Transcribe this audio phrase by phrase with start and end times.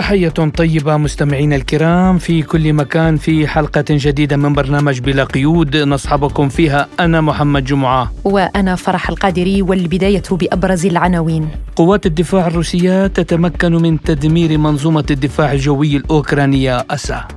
[0.00, 5.76] تحية طيبة مستمعينا الكرام في كل مكان في حلقة جديدة من برنامج بلا قيود.
[5.76, 8.12] نصحبكم فيها أنا محمد جمعة.
[8.24, 11.48] وأنا فرح القادري والبداية بأبرز العناوين.
[11.76, 17.28] قوات الدفاع الروسية تتمكن من تدمير منظومة الدفاع الجوي الأوكرانية أسا.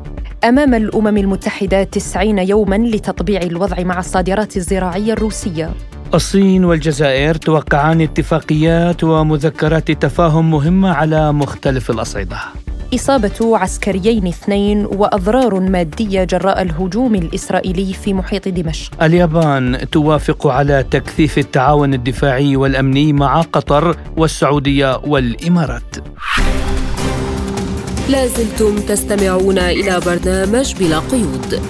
[0.43, 5.73] أمام الأمم المتحدة تسعين يوما لتطبيع الوضع مع الصادرات الزراعية الروسية.
[6.13, 12.37] الصين والجزائر توقعان اتفاقيات ومذكرات تفاهم مهمة على مختلف الأصعدة.
[12.95, 19.03] إصابة عسكريين اثنين وأضرار مادية جراء الهجوم الإسرائيلي في محيط دمشق.
[19.03, 25.95] اليابان توافق على تكثيف التعاون الدفاعي والأمني مع قطر والسعودية والإمارات.
[28.09, 31.61] لازلتم تستمعون إلى برنامج بلا قيود.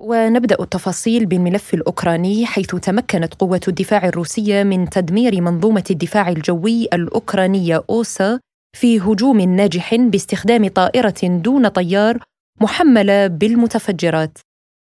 [0.00, 7.84] ونبدأ التفاصيل بالملف الأوكراني حيث تمكنت قوة الدفاع الروسية من تدمير منظومة الدفاع الجوي الأوكرانية
[7.90, 8.40] أوسا
[8.76, 12.18] في هجوم ناجح باستخدام طائرة دون طيار
[12.60, 14.38] محملة بالمتفجرات.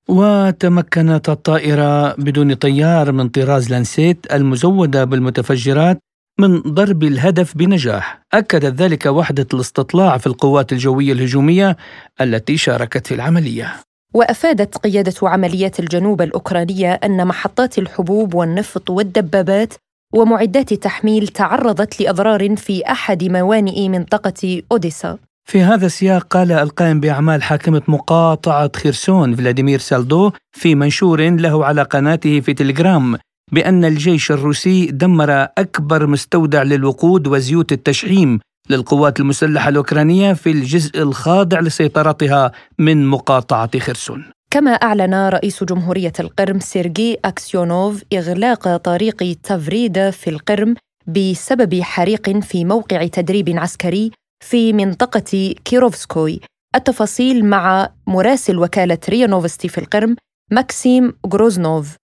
[0.09, 5.99] وتمكنت الطائرة بدون طيار من طراز لانسيت المزودة بالمتفجرات
[6.41, 8.21] من ضرب الهدف بنجاح.
[8.33, 11.77] أكدت ذلك وحدة الاستطلاع في القوات الجوية الهجومية
[12.21, 13.88] التي شاركت في العملية.
[14.15, 19.75] وأفادت قيادة عمليات الجنوب الأوكرانية أن محطات الحبوب والنفط والدبابات
[20.15, 25.19] ومعدات التحميل تعرضت لأضرار في أحد موانئ منطقة أوديسا.
[25.49, 31.83] في هذا السياق قال القائم بأعمال حاكمة مقاطعه خيرسون فلاديمير سالدو في منشور له على
[31.83, 33.19] قناته في تليجرام
[33.53, 41.61] بأن الجيش الروسي دمر أكبر مستودع للوقود وزيوت التشحيم للقوات المسلحة الأوكرانية في الجزء الخاضع
[41.61, 44.25] لسيطرتها من مقاطعة خرسون.
[44.51, 50.75] كما أعلن رئيس جمهورية القرم سيرجي أكسيونوف إغلاق طريق تافريدا في القرم
[51.07, 54.11] بسبب حريق في موقع تدريب عسكري
[54.45, 56.41] في منطقة كيروفسكوي.
[56.75, 60.17] التفاصيل مع مراسل وكالة ريا نوفستي في القرم
[60.51, 61.97] ماكسيم غروزنوف.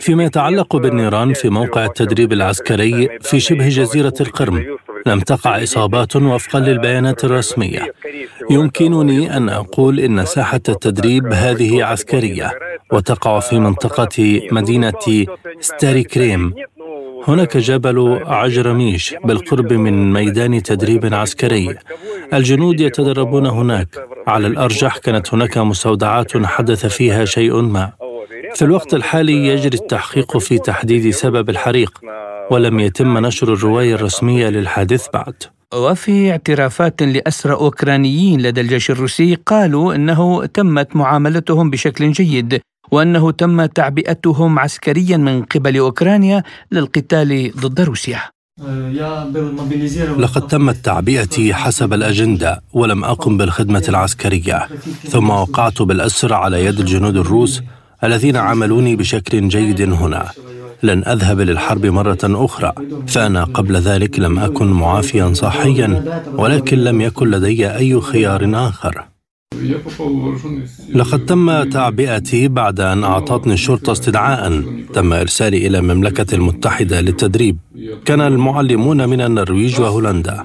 [0.00, 6.60] فيما يتعلق بالنيران في موقع التدريب العسكري في شبه جزيرة القرم لم تقع إصابات وفقا
[6.60, 7.92] للبيانات الرسمية.
[8.50, 12.52] يمكنني أن أقول إن ساحة التدريب هذه عسكرية
[12.92, 15.26] وتقع في منطقة مدينة
[15.60, 16.54] ستاري كريم
[17.28, 21.76] هناك جبل عجرميش بالقرب من ميدان تدريب عسكري.
[22.34, 23.88] الجنود يتدربون هناك.
[24.26, 27.92] على الأرجح كانت هناك مستودعات حدث فيها شيء ما.
[28.54, 31.98] في الوقت الحالي يجري التحقيق في تحديد سبب الحريق
[32.50, 35.34] ولم يتم نشر الرواية الرسمية للحادث بعد.
[35.74, 42.60] وفي اعترافات لأسرى أوكرانيين لدى الجيش الروسي قالوا أنه تمت معاملتهم بشكل جيد.
[42.90, 46.42] وأنه تم تعبئتهم عسكريا من قبل أوكرانيا
[46.72, 48.20] للقتال ضد روسيا.
[50.18, 54.68] لقد تمت تعبئتي حسب الأجندة ولم أقم بالخدمة العسكرية
[55.08, 57.62] ثم وقعت بالأسر على يد الجنود الروس
[58.04, 60.28] الذين عاملوني بشكل جيد هنا.
[60.82, 62.72] لن أذهب للحرب مرة أخرى
[63.06, 69.04] فأنا قبل ذلك لم أكن معافيا صحيا ولكن لم يكن لدي أي خيار آخر.
[70.94, 74.62] لقد تم تعبئتي بعد أن أعطتني الشرطة استدعاء
[74.92, 77.56] تم إرسالي إلى المملكة المتحدة للتدريب.
[78.04, 80.44] كان المعلمون من النرويج وهولندا.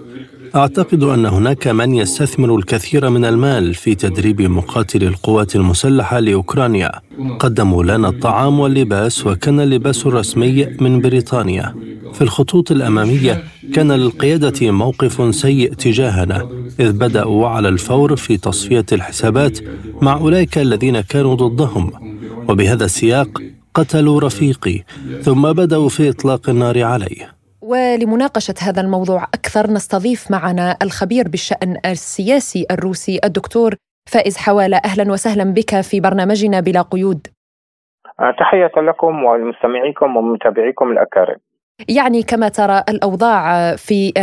[0.56, 6.92] أعتقد أن هناك من يستثمر الكثير من المال في تدريب مقاتلي القوات المسلحة لأوكرانيا.
[7.40, 11.76] قدموا لنا الطعام واللباس وكان اللباس الرسمي من بريطانيا.
[12.14, 13.44] في الخطوط الأمامية
[13.74, 16.50] كان للقيادة موقف سيء تجاهنا
[16.80, 19.60] إذ بدأوا على الفور في تصفية الحسابات
[20.02, 21.92] مع أولئك الذين كانوا ضدهم.
[22.50, 23.42] وبهذا السياق
[23.74, 24.84] قتلوا رفيقي
[25.22, 27.36] ثم بدأوا في إطلاق النار عليه.
[27.66, 33.76] ولمناقشة هذا الموضوع أكثر نستضيف معنا الخبير بالشأن السياسي الروسي الدكتور
[34.12, 34.78] فائز حوالة.
[34.86, 37.28] أهلا وسهلا بك في برنامجنا بلا قيود.
[38.40, 41.36] تحية لكم ولمستمعيكم ومتابعيكم الأكارم.
[41.90, 44.14] يعني كما ترى الأوضاع في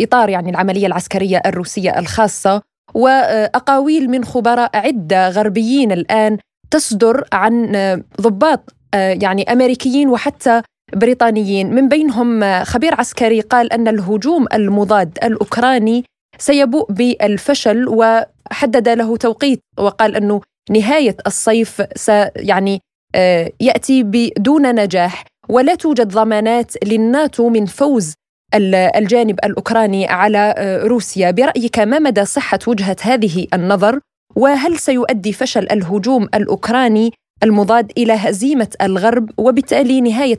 [0.00, 2.62] إطار يعني العملية العسكرية الروسية الخاصة
[2.94, 6.38] وأقاويل من خبراء عدة غربيين الآن
[6.70, 7.72] تصدر عن
[8.20, 10.62] ضباط يعني أمريكيين وحتى
[10.94, 11.74] بريطانيين.
[11.74, 16.04] من بينهم خبير عسكري قال أن الهجوم المضاد الأوكراني
[16.38, 20.40] سيبوء بالفشل وحدد له توقيت وقال أنه
[20.70, 21.82] نهاية الصيف
[22.36, 22.80] يعني
[23.60, 25.24] يأتي بدون نجاح.
[25.48, 28.14] ولا توجد ضمانات للناتو من فوز
[28.54, 30.54] الجانب الأوكراني على
[30.84, 31.30] روسيا.
[31.30, 34.00] برأيك ما مدى صحة وجهة هذه النظر؟
[34.36, 37.12] وهل سيؤدي فشل الهجوم الأوكراني
[37.44, 40.38] المضاد إلى هزيمة الغرب وبالتالي نهاية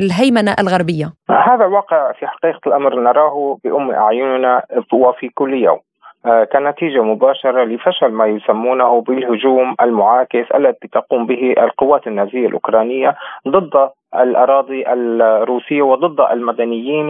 [0.00, 4.62] الهيمنة الغربية؟ هذا واقع في حقيقة الأمر نراه بأم أعيننا
[4.92, 5.78] وفي كل يوم.
[6.26, 13.16] آه، كنتيجة مباشرة لفشل ما يسمونه بالهجوم المعاكس الذي تقوم به القوات النازية الأوكرانية
[13.48, 17.08] ضد الأراضي الروسية وضد المدنيين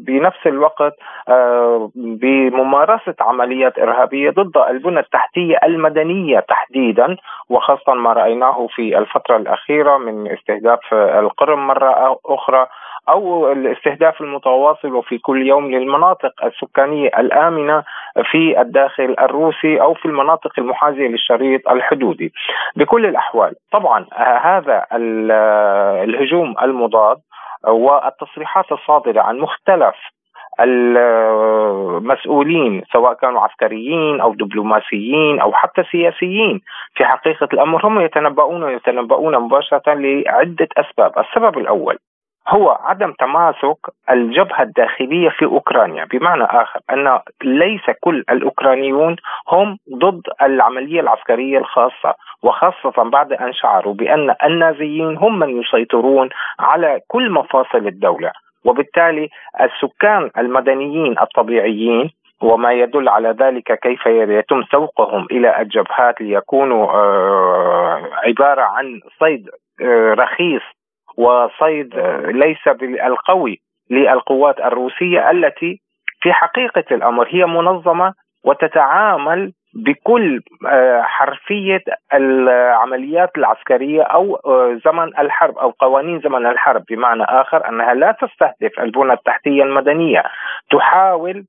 [0.00, 0.92] وبنفس الوقت
[1.28, 7.16] آه، بممارسة عمليات إرهابية ضد البنى التحتية المدنية تحديدا
[7.48, 12.66] وخاصة ما رأيناه في الفترة الأخيرة من استهداف القرم مرة أخرى
[13.08, 17.82] أو الاستهداف المتواصل وفي كل يوم للمناطق السكانية الآمنة
[18.30, 22.32] في الداخل الروسي أو في المناطق المحاذية للشريط الحدودي.
[22.76, 24.06] بكل الأحوال طبعا
[24.42, 24.86] هذا
[26.04, 27.16] الهجوم المضاد
[27.66, 29.94] والتصريحات الصادرة عن مختلف
[31.90, 36.60] المسؤولين سواء كانوا عسكريين أو دبلوماسيين أو حتى سياسيين.
[36.94, 41.98] في حقيقة الأمر هم يتنبؤون يتنبؤون مباشرة لعدة أسباب، السبب الأول
[42.48, 43.78] هو عدم تماسك
[44.10, 46.04] الجبهة الداخلية في أوكرانيا.
[46.04, 49.16] بمعنى آخر أن ليس كل الأوكرانيون
[49.48, 52.14] هم ضد العملية العسكرية الخاصة.
[52.42, 56.28] وخاصة بعد أن شعروا بأن النازيين هم من يسيطرون
[56.60, 58.32] على كل مفاصل الدولة.
[58.64, 59.28] وبالتالي
[59.60, 62.10] السكان المدنيين الطبيعيين
[62.42, 69.48] وما يدل على ذلك كيف يتم سوقهم إلى الجبهات ليكونوا آه، عبارة عن صيد
[69.82, 70.62] آه، رخيص
[71.16, 71.94] وصيد
[72.24, 73.60] ليس بالقوي
[73.90, 75.80] للقوات الروسية التي
[76.22, 78.14] في حقيقة الأمر هي منظمة
[78.44, 81.82] وتتعامل بكل آه، حرفية
[82.14, 86.84] العمليات العسكرية أو آه، زمن الحرب أو قوانين زمن الحرب.
[86.90, 90.22] بمعنى آخر أنها لا تستهدف البنى التحتية المدنية
[90.70, 91.44] تحاول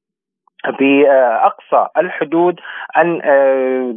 [0.69, 2.59] بأقصى الحدود
[2.97, 3.95] أن آه،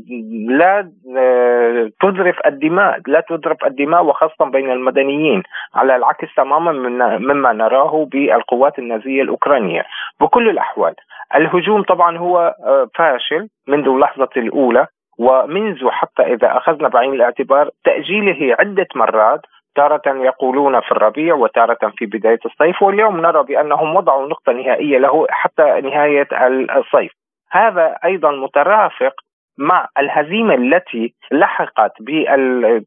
[0.49, 5.43] لا آه، تذرف الدماء لا تذرف الدماء وخاصة بين المدنيين
[5.75, 6.73] على العكس تماما
[7.19, 9.85] مما نراه بالقوات النازية الأوكرانية.
[10.21, 10.95] بكل الأحوال
[11.35, 14.87] الهجوم طبعا هو آه، فاشل منذ اللحظة الأولى
[15.19, 19.41] ومنذ حتى إذا أخذنا بعين الاعتبار تأجيله عدة مرات
[19.75, 25.27] تارة يقولون في الربيع وتارة في بداية الصيف واليوم نرى بأنهم وضعوا نقطة نهائية له
[25.31, 26.29] حتى نهاية
[26.77, 27.13] الصيف.
[27.51, 29.13] هذا أيضا مترافق
[29.59, 31.93] مع الهزيمة التي لحقت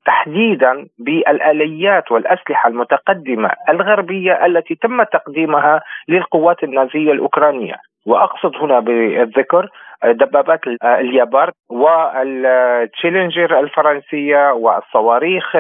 [0.06, 7.76] تحديدا بالآليات والأسلحة المتقدمة الغربية التي تم تقديمها للقوات النازية الأوكرانية.
[8.06, 9.70] وأقصد هنا بالذكر
[10.06, 15.52] دبابات اليابارد والتشيلنجر الفرنسية والصواريخ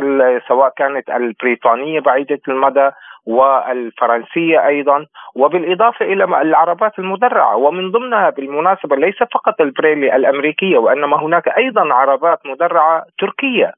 [0.47, 2.89] سواء كانت البريطانية بعيدة المدى
[3.25, 5.05] والفرنسية أيضا.
[5.35, 7.55] وبالإضافة إلى العربات المدرعة.
[7.55, 13.73] ومن ضمنها بالمناسبة ليس فقط البريلي الأمريكية وإنما هناك أيضا عربات مدرعة تركية.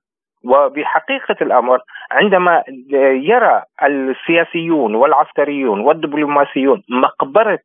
[0.45, 1.79] وبحقيقة الأمر
[2.11, 2.63] عندما
[3.23, 7.59] يرى السياسيون والعسكريون والدبلوماسيون مقبرة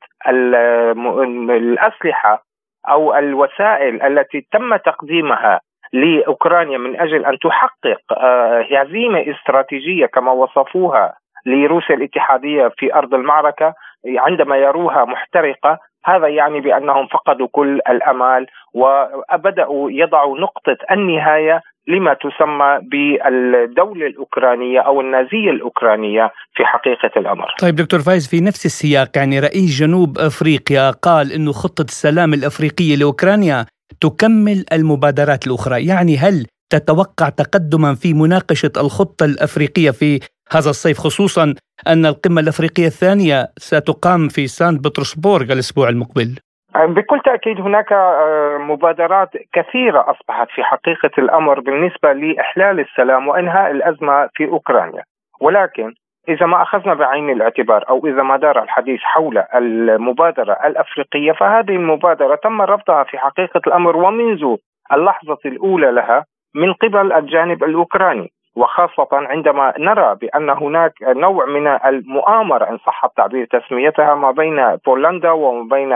[1.51, 2.43] الأسلحة
[2.89, 5.61] أو الوسائل التي تم تقديمها
[5.93, 11.15] لأوكرانيا من أجل أن تحقق آه، هزيمة استراتيجية كما وصفوها
[11.47, 13.75] لروسيا الاتحادية في أرض المعركة
[14.07, 22.81] عندما يروها محترقة هذا يعني بأنهم فقدوا كل الأمال وبدأوا يضعوا نقطة النهاية لما تسمى
[22.91, 27.47] بالدولة الأوكرانية أو النازية الأوكرانية في حقيقة الأمر.
[27.61, 32.97] طيب دكتور فايز في نفس السياق يعني رئيس جنوب أفريقيا قال أنه خطة السلام الأفريقية
[32.97, 33.67] لأوكرانيا
[34.01, 35.87] تكمل المبادرات الأخرى.
[35.87, 40.21] يعني هل تتوقع تقدما في مناقشة الخطة الأفريقية في
[40.53, 41.55] هذا الصيف خصوصا
[41.87, 46.39] أن القمة الأفريقية الثانية ستقام في سان بطرسبورغ الأسبوع المقبل؟
[46.77, 54.29] بكل تأكيد هناك آه، مبادرات كثيرة أصبحت في حقيقة الأمر بالنسبة لإحلال السلام وإنهاء الأزمة
[54.35, 55.03] في أوكرانيا.
[55.41, 55.95] ولكن
[56.29, 62.35] إذا ما أخذنا بعين الاعتبار أو إذا ما دار الحديث حول المبادرة الأفريقية فهذه المبادرة
[62.35, 64.57] تم رفضها في حقيقة الأمر ومنذ
[64.93, 68.33] اللحظة الأولى لها من قبل الجانب الأوكراني.
[68.57, 75.31] وخاصة عندما نرى بأن هناك نوع من المؤامرة إن صح التعبير تسميتها ما بين بولندا
[75.31, 75.93] وما بين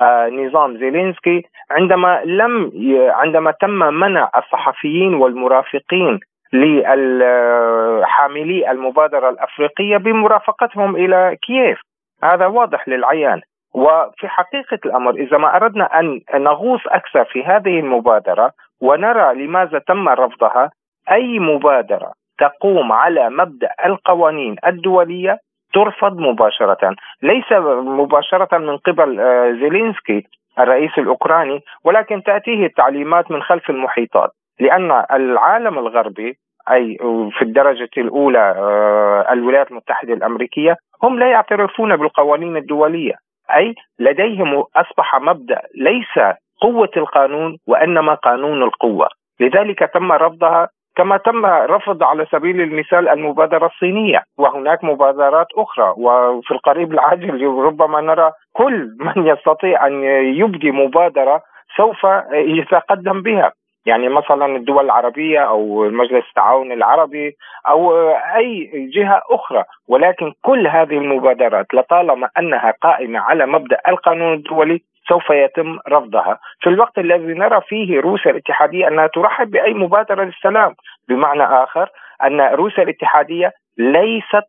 [0.00, 2.72] آه، نظام زيلينسكي عندما لم
[3.10, 6.20] عندما تم منع الصحفيين والمرافقين
[6.52, 11.80] لحاملي المبادرة الأفريقية بمرافقتهم إلى كييف.
[12.22, 13.40] هذا واضح للعيان.
[13.74, 18.50] وفي حقيقة الأمر إذا ما أردنا أن نغوص أكثر في هذه المبادرة
[18.82, 20.70] ونرى لماذا تم رفضها
[21.10, 25.38] أي مبادرة تقوم على مبدأ القوانين الدولية
[25.74, 26.94] ترفض مباشرة.
[27.22, 30.22] ليس مباشرة من قبل آه، زيلينسكي
[30.58, 36.36] الرئيس الأوكراني ولكن تأتيه التعليمات من خلف المحيطات لأن العالم الغربي
[36.72, 36.96] أي
[37.30, 43.14] في الدرجة الأولى آه، الولايات المتحدة الأمريكية هم لا يعترفون بالقوانين الدولية.
[43.56, 49.08] أي لديهم أصبح مبدأ ليس قوة القانون وإنما قانون القوة.
[49.40, 56.50] لذلك تم رفضها كما تم رفض على سبيل المثال المبادرة الصينية وهناك مبادرات أخرى وفي
[56.50, 60.04] القريب العاجل ربما نرى كل من يستطيع أن
[60.40, 61.42] يبدي مبادرة
[61.76, 63.52] سوف يتقدم بها.
[63.86, 67.36] يعني مثلا الدول العربية أو مجلس التعاون العربي
[67.68, 69.64] أو أي جهة أخرى.
[69.88, 76.38] ولكن كل هذه المبادرات لطالما أنها قائمة على مبدأ القانون الدولي سوف يتم رفضها.
[76.60, 80.74] في الوقت الذي نرى فيه روسيا الاتحادية أنها ترحب بأي مبادرة للسلام.
[81.08, 81.88] بمعنى آخر
[82.24, 84.48] أن روسيا الاتحادية ليست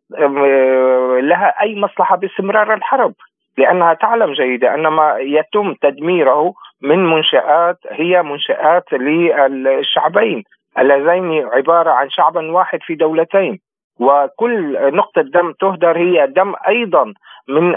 [1.22, 3.12] لها أي مصلحة باستمرار الحرب.
[3.58, 10.44] لأنها تعلم جيدا أن ما يتم تدميره من منشآت هي منشآت للشعبين.
[10.78, 13.58] اللذين عبارة عن شعب واحد في دولتين.
[14.00, 17.14] وكل نقطة دم تهدر هي دم أيضا
[17.48, 17.74] من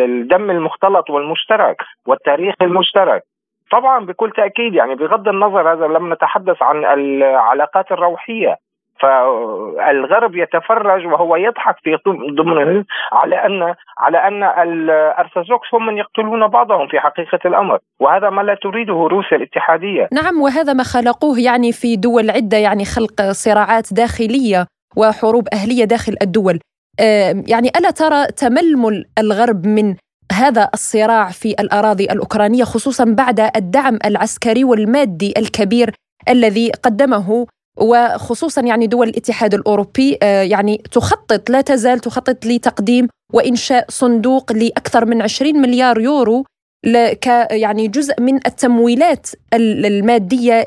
[0.00, 1.76] الدم المختلط والمشترك
[2.06, 3.22] والتاريخ المشترك.
[3.70, 8.56] طبعا بكل تأكيد يعني بغض النظر هذا لم نتحدث عن العلاقات الروحية.
[9.00, 11.98] فالغرب يتفرج وهو يضحك في
[12.38, 17.78] ضمنه على ان على أن الأرثوذكس هم من يقتلون بعضهم في حقيقة الأمر.
[18.00, 20.08] وهذا ما لا تريده روسيا الاتحادية.
[20.12, 24.66] نعم وهذا ما خلقوه يعني في دول عدة يعني خلق صراعات داخلية.
[24.96, 26.60] وحروب أهلية داخل الدول.
[27.48, 29.94] يعني ألا ترى تململ الغرب من
[30.32, 35.94] هذا الصراع في الأراضي الأوكرانية خصوصا بعد الدعم العسكري والمادي الكبير
[36.28, 37.46] الذي قدمه؟
[37.78, 45.04] وخصوصا يعني دول الاتحاد الأوروبي آه، يعني تخطط لا تزال تخطط لتقديم وإنشاء صندوق لأكثر
[45.04, 46.44] من 20 مليار يورو
[47.50, 50.66] يعني جزء من التمويلات المادية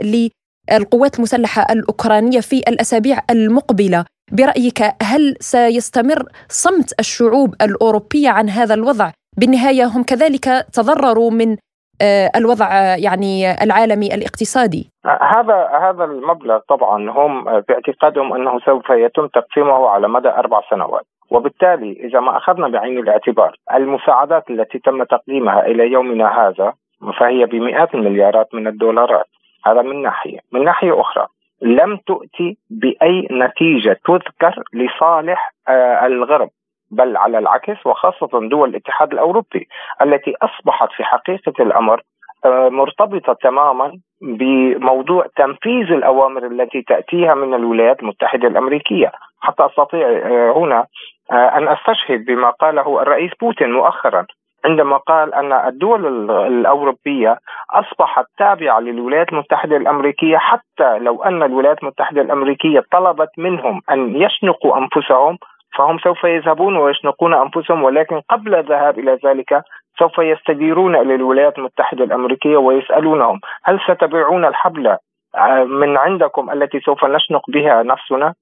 [0.72, 4.06] للقوات المسلحة الأوكرانية في الأسابيع المقبلة.
[4.32, 11.58] برأيك هل سيستمر صمت الشعوب الأوروبية عن هذا الوضع؟ بالنهاية هم كذلك تضرروا من
[12.02, 14.92] آه، الوضع يعني العالمي الاقتصادي.
[15.06, 21.06] هذا هذا المبلغ طبعا هم باعتقادهم أنه سوف يتم تقسيمه على مدى أربع سنوات.
[21.32, 26.74] وبالتالي إذا ما أخذنا بعين الاعتبار المساعدات التي تم تقديمها إلى يومنا هذا
[27.20, 29.26] فهي بمئات المليارات من الدولارات.
[29.72, 30.40] هذا من ناحية.
[30.52, 31.28] من ناحية أخرى
[31.62, 36.50] لم تؤتي بأي نتيجة تذكر لصالح آه، الغرب
[36.92, 39.68] بل على العكس وخاصة دول الاتحاد الأوروبي
[40.02, 42.02] التي أصبحت في حقيقة الأمر
[42.46, 49.12] آه، مرتبطة تماما بموضوع تنفيذ الأوامر التي تأتيها من الولايات المتحدة الأمريكية.
[49.40, 50.86] حتى أستطيع آه، هنا
[51.32, 54.26] أن أستشهد بما قاله الرئيس بوتين مؤخرا.
[54.68, 57.38] عندما قال أن الدول الأوروبية
[57.72, 64.78] أصبحت تابعة للولايات المتحدة الأمريكية حتى لو أن الولايات المتحدة الأمريكية طلبت منهم أن يشنقوا
[64.78, 65.38] أنفسهم
[65.78, 69.62] فهم سوف يذهبون ويشنقون أنفسهم ولكن قبل الذهاب إلى ذلك
[70.00, 74.88] سوف يستديرون إلى الولايات المتحدة الأمريكية ويسألونهم هل ستبيعون الحبل
[75.36, 78.34] آه، من عندكم التي سوف نشنق بها نفسنا؟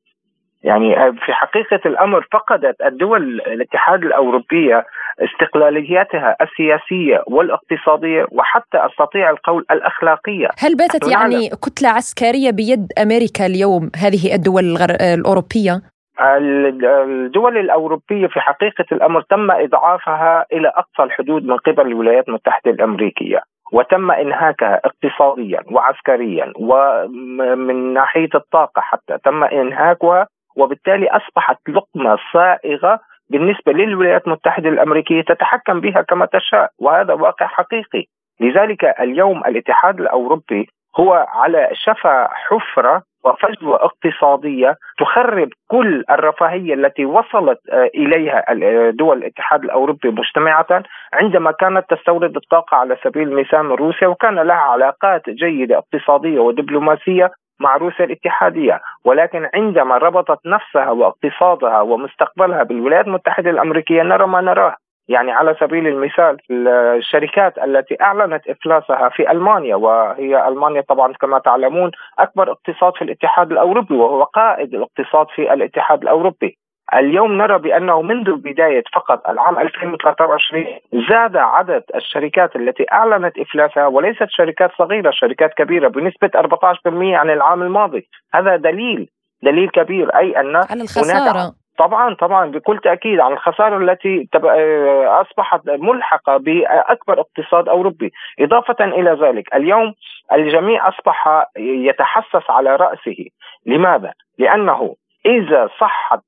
[0.65, 4.85] يعني آه، في حقيقة الأمر فقدت الدول الاتحاد الأوروبية
[5.19, 10.47] استقلالياتها السياسية والاقتصادية وحتى أستطيع القول الأخلاقية.
[10.59, 14.63] هل باتت يعني كتلة عسكرية بيد أمريكا اليوم هذه الدول
[15.01, 15.81] الأوروبية؟
[16.19, 23.39] الدول الأوروبية في حقيقة الأمر تم إضعافها إلى أقصى الحدود من قبل الولايات المتحدة الأمريكية
[23.73, 33.73] وتم إنهاكها اقتصاديا وعسكريا ومن ناحية الطاقة حتى تم إنهاكها وبالتالي أصبحت لقمة صائغة بالنسبة
[33.73, 38.05] للولايات المتحدة الأمريكية تتحكم بها كما تشاء وهذا واقع حقيقي.
[38.39, 40.67] لذلك اليوم الاتحاد الأوروبي
[40.99, 49.17] هو على شفا حفرة وفجوة اقتصادية تخرب كل الرفاهية التي وصلت آه، إليها آه، دول
[49.17, 50.83] الاتحاد الأوروبي مجتمعة
[51.13, 57.31] عندما كانت تستورد الطاقة على سبيل المثال من روسيا وكان لها علاقات جيدة اقتصادية ودبلوماسية
[57.59, 64.75] مع روسيا الاتحادية، ولكن عندما ربطت نفسها واقتصادها ومستقبلها بالولايات المتحدة الأمريكية نرى ما نراه،
[65.07, 71.91] يعني على سبيل المثال الشركات التي أعلنت إفلاسها في ألمانيا وهي ألمانيا طبعا كما تعلمون
[72.19, 76.57] أكبر اقتصاد في الاتحاد الأوروبي وهو قائد الاقتصاد في الاتحاد الأوروبي.
[76.93, 80.65] اليوم نرى بأنه منذ بداية فقط العام 2023
[81.09, 87.63] زاد عدد الشركات التي أعلنت إفلاسها وليست شركات صغيرة، شركات كبيرة بنسبة 14% عن العام
[87.63, 89.09] الماضي، هذا دليل
[89.43, 91.53] دليل كبير أي أن على الخسارة.
[91.77, 99.17] طبعا طبعا بكل تأكيد عن الخسارة التي آه، أصبحت ملحقة بأكبر اقتصاد أوروبي، إضافة إلى
[99.21, 99.93] ذلك اليوم
[100.33, 103.25] الجميع أصبح يتحسس على رأسه،
[103.65, 106.21] لماذا؟ لأنه إذا صحت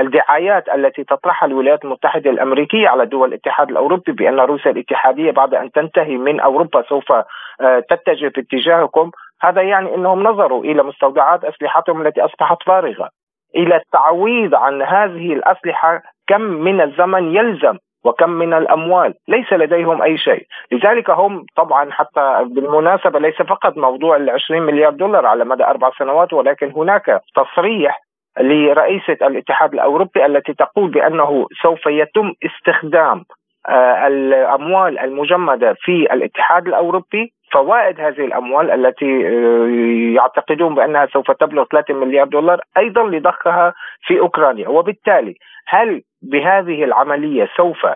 [0.00, 5.72] الدعايات التي تطرحها الولايات المتحدة الأمريكية على دول الاتحاد الأوروبي بأن روسيا الاتحادية بعد أن
[5.72, 12.06] تنتهي من أوروبا سوف آه، تتجه في اتجاهكم هذا يعني إنهم نظروا إلى مستودعات أسلحتهم
[12.06, 13.08] التي أصبحت فارغة
[13.56, 17.78] إلى التعويض عن هذه الأسلحة كم من الزمن يلزم.
[18.04, 20.46] وكم من الأموال ليس لديهم أي شيء.
[20.72, 25.90] لذلك هم طبعا حتى بالمناسبة ليس فقط موضوع ال 20 مليار دولار على مدى أربع
[25.98, 28.00] سنوات ولكن هناك تصريح
[28.40, 33.24] لرئيسة الاتحاد الأوروبي التي تقول بأنه سوف يتم استخدام
[33.68, 41.64] آه، الأموال المجمدة في الاتحاد الأوروبي فوائد هذه الأموال التي آه، يعتقدون بأنها سوف تبلغ
[41.64, 43.74] 3 مليار دولار أيضا لضخها
[44.06, 44.68] في أوكرانيا.
[44.68, 45.34] وبالتالي
[45.66, 47.86] هل بهذه العملية سوف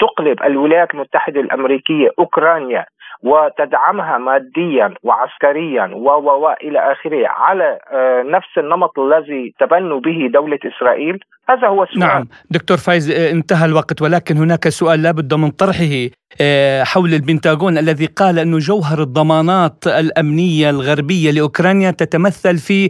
[0.00, 2.86] تقلب الولايات المتحدة الأمريكية أوكرانيا
[3.22, 11.18] وتدعمها ماديا وعسكريا و إلى آخره على آه، نفس النمط الذي تبنوا به دولة إسرائيل؟
[11.48, 12.00] هذا هو السؤال.
[12.00, 12.28] نعم.
[12.50, 16.08] دكتور فايز آه، انتهى الوقت ولكن هناك سؤال لابد من طرحه
[16.40, 22.88] آه، حول البنتاغون الذي قال أن جوهر الضمانات الأمنية الغربية لأوكرانيا تتمثل في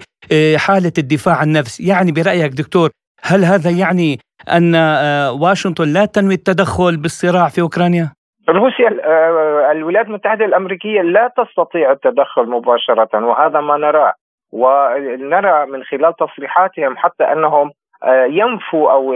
[0.56, 2.90] حالة الدفاع عن النفس يعني برأيك دكتور
[3.24, 4.18] هل هذا يعني
[4.56, 4.74] أن
[5.42, 8.12] واشنطن لا تنوي التدخل بالصراع في أوكرانيا؟
[8.48, 14.12] روسيا آه، الولايات المتحدة الأمريكية لا تستطيع التدخل مباشرة وهذا ما نراه
[14.52, 17.72] ونرى من خلال تصريحاتهم حتى أنهم آه،
[18.10, 19.12] ينفوا أو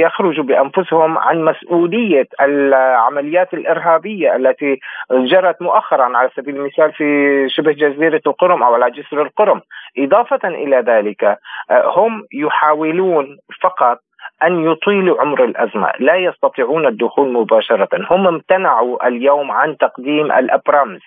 [0.00, 4.80] يخرجوا بأنفسهم عن مسؤولية العمليات الإرهابية التي
[5.12, 7.04] جرت مؤخرا على سبيل المثال في
[7.48, 9.60] شبه جزيرة القرم أو على جسر القرم،
[9.98, 11.38] إضافة إلى ذلك آه،
[11.70, 13.98] هم يحاولون فقط
[14.42, 17.88] أن يطيلوا عمر الأزمة لا يستطيعون الدخول مباشرة.
[18.10, 21.00] هم امتنعوا اليوم عن تقديم الأبرامز.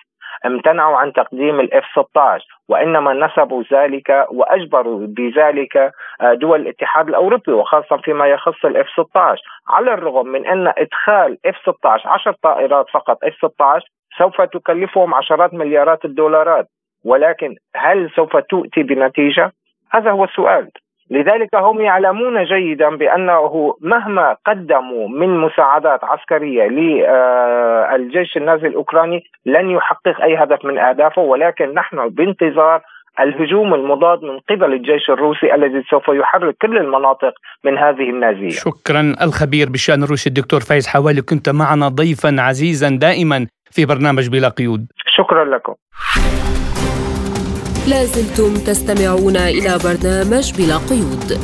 [0.46, 5.76] امتنعوا عن تقديم ال F 16 وإنما نسبوا ذلك وأجبروا بذلك
[6.20, 11.38] آه، دول الاتحاد الأوروبي وخاصة فيما يخص ال F 16 على الرغم من أن إدخال
[11.46, 16.68] F 16 10 طائرات فقط F 16 سوف تكلفهم عشرات مليارات الدولارات
[17.04, 19.52] ولكن هل سوف تؤتي بنتيجة؟
[19.90, 20.70] هذا هو السؤال
[21.10, 30.20] لذلك هم يعلمون جيدا بأنه مهما قدموا من مساعدات عسكرية للجيش النازي الأوكراني لن يحقق
[30.22, 32.80] أي هدف من أهدافه ولكن نحن بانتظار
[33.20, 37.32] الهجوم المضاد من قبل الجيش الروسي الذي سوف يحرك كل المناطق
[37.64, 38.48] من هذه النازية.
[38.48, 44.48] شكرا الخبير بالشأن الروسي الدكتور فايز حوالي كنت معنا ضيفا عزيزا دائما في برنامج بلا
[44.48, 44.86] قيود.
[45.16, 45.74] شكرا لكم.
[47.88, 51.38] لازلتم تستمعون إلى برنامج بلا قيود.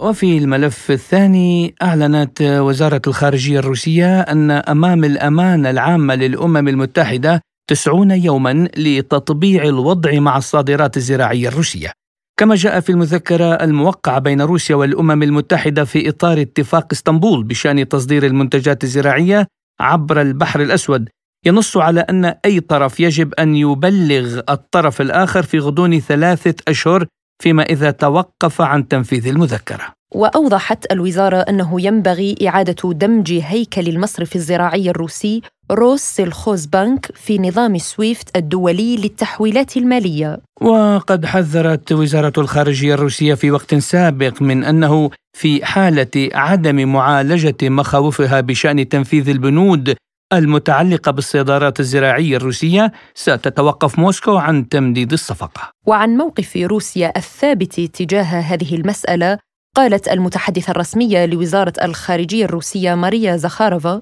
[0.00, 8.68] وفي الملف الثاني أعلنت وزارة الخارجية الروسية أن أمام الأمانة العامة للأمم المتحدة تسعون يوما
[8.76, 11.92] لتطبيع الوضع مع الصادرات الزراعية الروسية.
[12.36, 18.26] كما جاء في المذكرة الموقعة بين روسيا والأمم المتحدة في إطار اتفاق إسطنبول بشأن تصدير
[18.26, 19.46] المنتجات الزراعية
[19.80, 21.08] عبر البحر الأسود
[21.46, 27.06] ينص على أن أي طرف يجب أن يبلغ الطرف الآخر في غضون ثلاثة أشهر
[27.42, 29.96] فيما إذا توقف عن تنفيذ المذكرة.
[30.14, 37.78] وأوضحت الوزارة أنه ينبغي إعادة دمج هيكل المصرف الزراعي الروسي روس سيلخوز بنك في نظام
[37.78, 40.40] سويفت الدولي للتحويلات المالية.
[40.60, 48.40] وقد حذرت وزارة الخارجية الروسية في وقت سابق من أنه في حالة عدم معالجة مخاوفها
[48.40, 49.96] بشأن تنفيذ البنود
[50.32, 55.70] المتعلقة بالصادرات الزراعية الروسية ستتوقف موسكو عن تمديد الصفقة.
[55.86, 59.38] وعن موقف روسيا الثابت تجاه هذه المسألة
[59.76, 64.00] قالت المتحدثة الرسمية لوزارة الخارجية الروسية ماريا زخارفا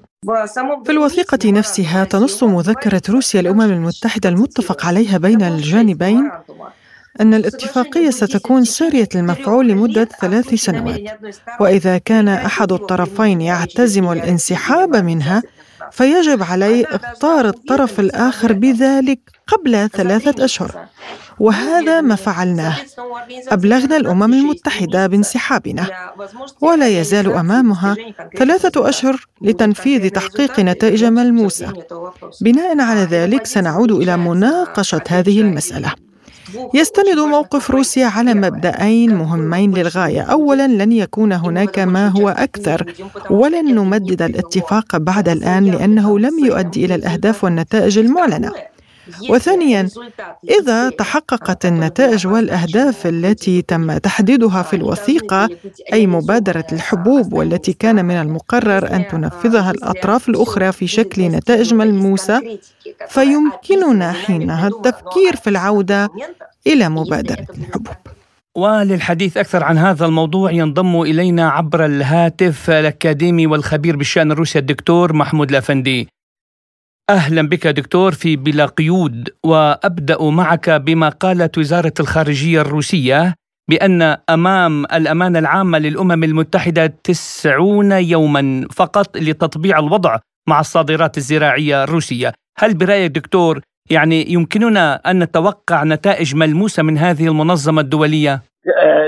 [0.85, 6.31] في الوثيقة نفسها تنص مذكرة روسيا الأمم المتحدة المتفق عليها بين الجانبين
[7.21, 11.01] أن الاتفاقية ستكون سارية المفعول لمدة ثلاث سنوات
[11.59, 15.43] وإذا كان أحد الطرفين يعتزم الانسحاب منها
[15.91, 20.85] فيجب عليه اختار الطرف الآخر بذلك قبل ثلاثة أشهر.
[21.39, 22.75] وهذا ما فعلناه.
[23.49, 25.87] أبلغنا الأمم المتحدة بانسحابنا.
[26.61, 27.95] ولا يزال أمامها
[28.37, 31.73] ثلاثة أشهر لتنفيذ تحقيق نتائج ملموسة.
[32.41, 35.93] بناء على ذلك سنعود إلى مناقشة هذه المسألة.
[36.73, 40.21] يستند موقف روسيا على مبدأين مهمين للغاية.
[40.21, 42.93] أولا لن يكون هناك ما هو أكثر.
[43.29, 48.51] ولن نمدد الاتفاق بعد الآن لأنه لم يؤدي إلى الأهداف والنتائج المعلنة.
[49.29, 49.89] وثانيا
[50.61, 55.49] إذا تحققت النتائج والأهداف التي تم تحديدها في الوثيقة
[55.93, 62.41] أي مبادرة الحبوب والتي كان من المقرر أن تنفذها الأطراف الأخرى في شكل نتائج ملموسة
[63.07, 66.09] فيمكننا حينها التفكير في العودة
[66.67, 67.87] إلى مبادرة الحبوب.
[68.55, 75.49] وللحديث أكثر عن هذا الموضوع ينضم إلينا عبر الهاتف الأكاديمي والخبير بالشأن الروسي الدكتور محمود
[75.49, 76.07] الأفندي
[77.09, 83.33] أهلا بك دكتور في بلا قيود وأبدأ معك بما قالت وزارة الخارجية الروسية
[83.69, 90.17] بأن أمام الأمانة العامة للأمم المتحدة تسعون يوما فقط لتطبيع الوضع
[90.49, 93.59] مع الصادرات الزراعية الروسية هل برأيك دكتور
[93.91, 98.41] يعني يمكننا أن نتوقع نتائج ملموسة من هذه المنظمة الدولية؟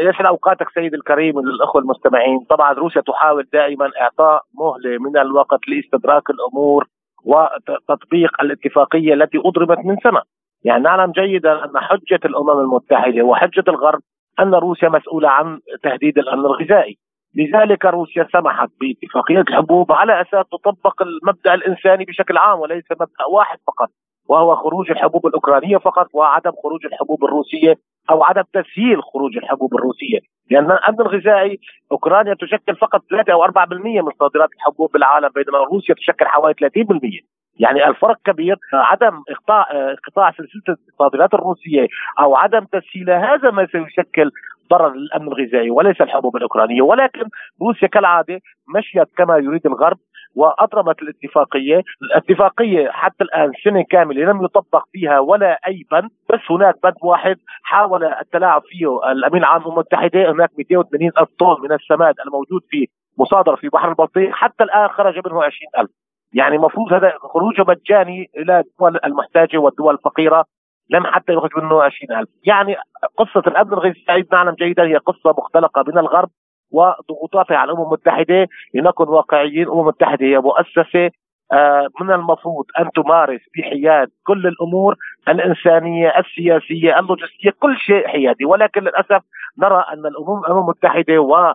[0.09, 6.23] يسعد أوقاتك سيد الكريم وللاخوه المستمعين، طبعا روسيا تحاول دائما إعطاء مهلة من الوقت لإستدراك
[6.29, 6.87] الأمور
[7.27, 10.21] وتطبيق الاتفاقية التي أضربت من سنه.
[10.63, 13.99] يعني نعلم جيدا أن حجة الأمم المتحدة وحجة الغرب
[14.39, 16.97] أن روسيا مسؤولة عن تهديد الأمن الغذائي.
[17.35, 23.57] لذلك روسيا سمحت باتفاقية الحبوب على أساس تطبق المبدأ الإنساني بشكل عام وليس مبدأ واحد
[23.67, 23.89] فقط.
[24.29, 27.75] وهو خروج الحبوب الأوكرانية فقط وعدم خروج الحبوب الروسية
[28.09, 30.19] أو عدم تسهيل خروج الحبوب الروسية،
[30.51, 31.59] لأن الأمن الغذائي
[31.91, 33.51] أوكرانيا تشكل فقط 3 أو 4%
[33.83, 37.37] من صادرات الحبوب بالعالم بينما روسيا تشكل حوالي 30%.
[37.59, 39.65] يعني الفرق كبير عدم إقطاع
[40.07, 41.87] قطاع سلسلة الصادرات الروسية
[42.19, 44.31] أو عدم تسهيلها هذا ما سيشكل
[44.69, 47.23] ضرر للأمن الغذائي وليس الحبوب الأوكرانية ولكن
[47.61, 48.39] روسيا كالعادة
[48.75, 49.97] مشيت كما يريد الغرب
[50.37, 56.75] واضرمت الاتفاقية، الاتفاقية حتى الآن سنة كاملة لم يطبق فيها ولا أي بند، بس هناك
[56.83, 60.31] بند واحد حاول التلاعب فيه الأمين العام المتحدة.
[60.31, 62.87] هناك 280 ألف طن من السماد الموجود في
[63.19, 64.31] مصادره في بحر البلطيق.
[64.31, 65.89] حتى الآن خرج منه 20000
[66.33, 70.45] يعني المفروض هذا خروجه مجاني إلى الدول المحتاجة والدول الفقيرة.
[70.89, 72.75] لم حتى يخرج منه 20000 يعني
[73.17, 76.29] قصة الأمن الغذائي نعلم جيدا هي قصة مختلقة من الغرب
[76.71, 81.11] وضغوطاتها على الأمم المتحدة لنكن واقعيين الأمم المتحدة هي مؤسسة
[81.53, 84.95] آه، من المفروض أن تمارس بحياد كل الأمور
[85.27, 89.21] الإنسانية، السياسية، اللوجستية، كل شيء حيادي، ولكن للأسف
[89.57, 91.53] نرى أن الأمم المتحدة و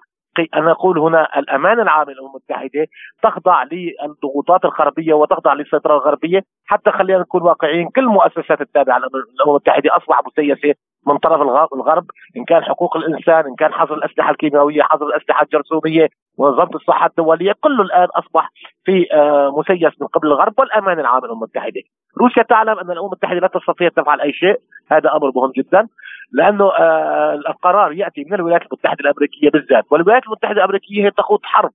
[0.54, 2.86] أنا أقول هنا الأمانة العامة للأمم المتحدة
[3.22, 7.88] تخضع للضغوطات الغربية وتخضع للسيطرة الغربية حتى خلينا نكون واقعيين.
[7.88, 10.74] كل المؤسسات التابعة للأمم المتحدة أصبح مسيسة
[11.06, 11.42] من طرف
[11.74, 12.04] الغرب
[12.36, 17.52] إن كان حقوق الإنسان إن كان حظر الأسلحة الكيماويه حظر الأسلحة الجرثومية منظمه الصحة الدولية
[17.60, 18.50] كله الآن أصبح
[18.84, 21.82] في آه، مسيس من قبل الغرب والامانه العامه للأمم المتحدة.
[22.18, 24.56] روسيا تعلم أن الأمم المتحدة لا تستطيع تفعل أي شيء.
[24.90, 25.88] هذا أمر مهم جدا.
[26.32, 29.84] لأنه آه، القرار يأتي من الولايات المتحدة الأمريكية بالذات.
[29.90, 31.70] والولايات المتحدة الأمريكية هي تخوض حرب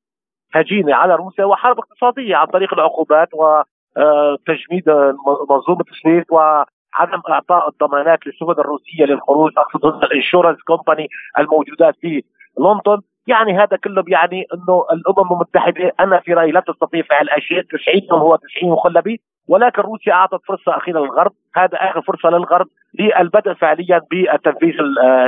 [0.53, 5.15] هجينه على روسيا وحرب اقتصادية عن طريق العقوبات وتجميد آه،
[5.49, 6.33] منظومة سويفت
[6.93, 11.07] عدم إعطاء الضمانات للسفن الروسية للخروج اقصد ال insurance company
[11.39, 12.23] الموجودات في
[12.59, 13.01] لندن.
[13.27, 17.79] يعني هذا كله بيعني إنه الأمم المتحدة أنا في رأيي لا تستطيع فعل اشياء 90
[18.11, 21.31] يوم هو 90 مخلبي ولكن روسيا أعطت فرصة أخيرة للغرب.
[21.55, 22.67] هذا آخر فرصة للغرب
[22.99, 24.75] للبدء فعليا بتنفيذ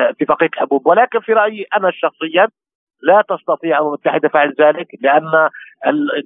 [0.10, 0.88] اتفاقيه الحبوب.
[0.88, 2.48] ولكن في رأيي أنا شخصيا
[3.04, 5.50] لا تستطيع الامم المتحده فعل ذلك لأن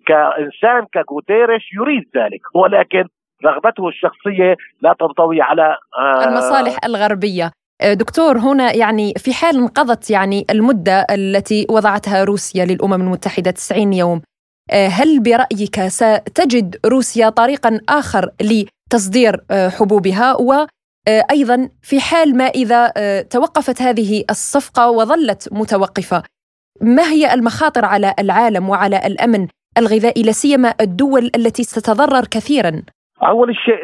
[0.08, 2.42] كإنسان كغوتيريش يريد ذلك.
[2.56, 3.08] ولكن
[3.46, 7.52] رغبته الشخصية لا تنطوي على آه المصالح الغربية.
[7.82, 13.94] آه، دكتور هنا يعني في حال انقضت يعني المدة التي وضعتها روسيا للأمم المتحدة 90
[13.94, 14.22] يوم
[14.72, 23.82] هل برأيك ستجد روسيا طريقا آخر لتصدير آه، حبوبها؟ وأيضا في حال ما إذا توقفت
[23.82, 26.24] هذه الصفقة وظلت متوقفة
[26.82, 29.48] ما هي المخاطر على العالم وعلى الأمن
[29.78, 32.72] الغذائي لا سيما الدول التي ستتضرر كثيرا؟
[33.28, 33.84] أول شيء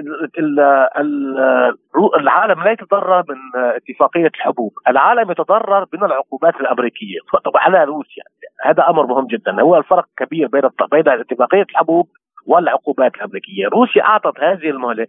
[2.19, 7.19] العالم لا يتضرر من اتفاقية الحبوب، العالم يتضرر من العقوبات الأمريكية
[7.55, 8.23] على روسيا،
[8.65, 12.07] هذا أمر مهم جدا، هو الفرق كبير بين بين اتفاقية الحبوب
[12.47, 15.05] والعقوبات الأمريكية، روسيا أعطت هذه المهلة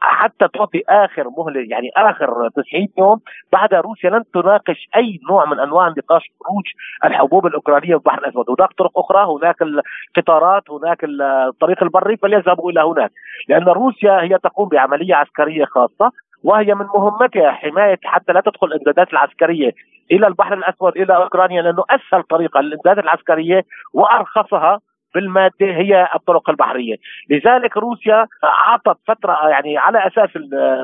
[0.00, 3.20] حتى تعطي آخر مهلة يعني آخر 90 يوم
[3.52, 6.64] بعدها روسيا لن تناقش أي نوع من أنواع نقاش خروج
[7.04, 12.80] الحبوب الأوكرانية في البحر الأسود، هناك طرق أخرى، هناك القطارات، هناك الطريق البري فليذهبوا إلى
[12.80, 13.10] هناك،
[13.48, 16.12] لأن روسيا هي تقوم بعملية عسكرية خاصة
[16.44, 19.72] وهي من مهمتها حماية حتى لا تدخل الإمدادات العسكرية
[20.12, 24.80] إلى البحر الأسود إلى أوكرانيا لأنه أسهل طريقة للامدادات العسكرية وأرخصها
[25.14, 26.96] بالمادة هي الطرق البحرية،
[27.30, 30.36] لذلك روسيا أعطت فترة يعني على أساس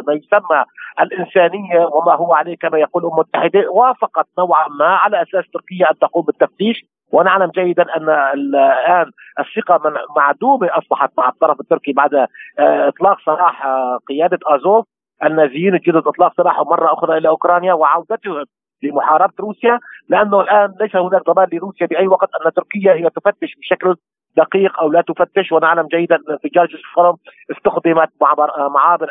[0.07, 0.65] ما يسمى
[1.01, 5.99] الإنسانية وما هو عليه كما يقول الأمم المتحدة، وافقت نوعا ما على أساس تركيا أن
[5.99, 6.85] تقوم بالتفتيش.
[7.13, 9.11] ونعلم جيدا أن الآن
[9.41, 14.87] الثقة معدومة أصبحت مع الطرف التركي بعد آه، إطلاق سراح آه، قيادة أزوف
[15.25, 18.45] النازيين الجدد إطلاق سراحهم مرة أخرى إلى أوكرانيا وعودتهم
[18.83, 23.95] لمحاربة روسيا لأنه الآن ليس هناك ضمان لروسيا بأي وقت أن تركيا هي تفتش بشكل
[24.37, 25.53] دقيق أو لا تفتش.
[25.53, 27.15] ونعلم جيدا أن انفجار جسر
[27.51, 29.09] استخدمت معبر معابر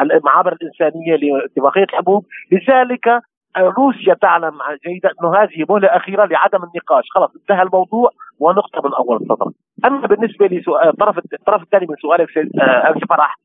[0.00, 2.24] المعابر الإنسانية لاتفاقية الحبوب.
[2.52, 3.22] لذلك
[3.58, 9.16] روسيا تعلم جيدا انه هذه مهلة أخيرة لعدم النقاش، خلاص انتهى الموضوع ونقطة من أول
[9.16, 9.50] السطر.
[9.84, 13.36] أما بالنسبة لسؤال الطرف الثاني من سؤالك آه، فرح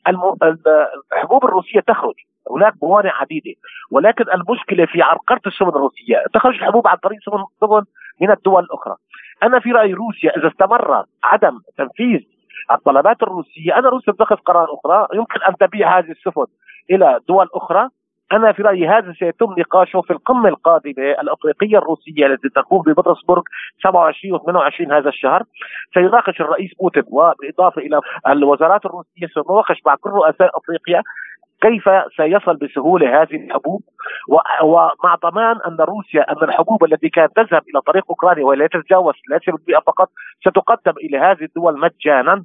[1.14, 2.16] الحبوب الروسية تخرج.
[2.52, 3.54] هناك موانع عديدة.
[3.92, 7.20] ولكن المشكلة في عرقله السفن الروسية، تخرج الحبوب عن طريق
[7.62, 7.84] سفن
[8.22, 8.96] من الدول الأخرى.
[9.44, 12.20] أنا في رايي روسيا إذا استمر عدم تنفيذ
[12.72, 16.46] الطلبات الروسية، أنا روسيا تتخذ قرار أخرى يمكن أن تبيع هذه السفن
[16.92, 17.90] إلى دول أخرى.
[18.32, 23.42] أنا في رأيي هذا سيتم نقاشه في القمة القادمة الأفريقية الروسية التي تكون ببطرسبرغ
[23.84, 25.44] 27 و 28 هذا الشهر.
[25.94, 31.04] سيناقش الرئيس بوتين وبالاضافه إلى الوزارات الروسية سيناقش مع كل رؤساء أفريقيا
[31.62, 33.82] كيف سيصل بسهولة هذه الحبوب؟
[34.64, 39.80] ومع ضمان أن روسيا أن الحبوب التي كانت تذهب إلى طريق أوكرانيا ولا تتجاوز 3%
[39.88, 42.44] فقط ستقدم إلى هذه الدول مجانا.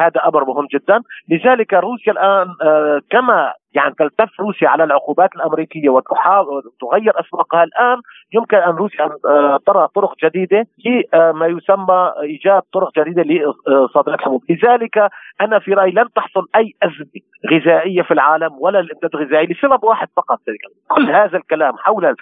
[0.00, 1.00] هذا أمر مهم جدا.
[1.28, 7.96] لذلك روسيا الآن آه، كما يعني تلتف روسيا على العقوبات الأمريكية وتحاول تغير أسواقها الآن
[8.32, 10.66] يمكن أن روسيا آه، ترى طرق جديدة
[11.14, 15.10] لما يسمى إيجاد طرق جديدة لصادرات الحبوب، لذلك
[15.40, 17.20] أنا في رأيي لن تحصل أي أزمة
[17.52, 20.40] غذائية في العالم ولا الإمداد الغذائي لسبب واحد فقط.
[20.88, 22.14] كل هذا الكلام حول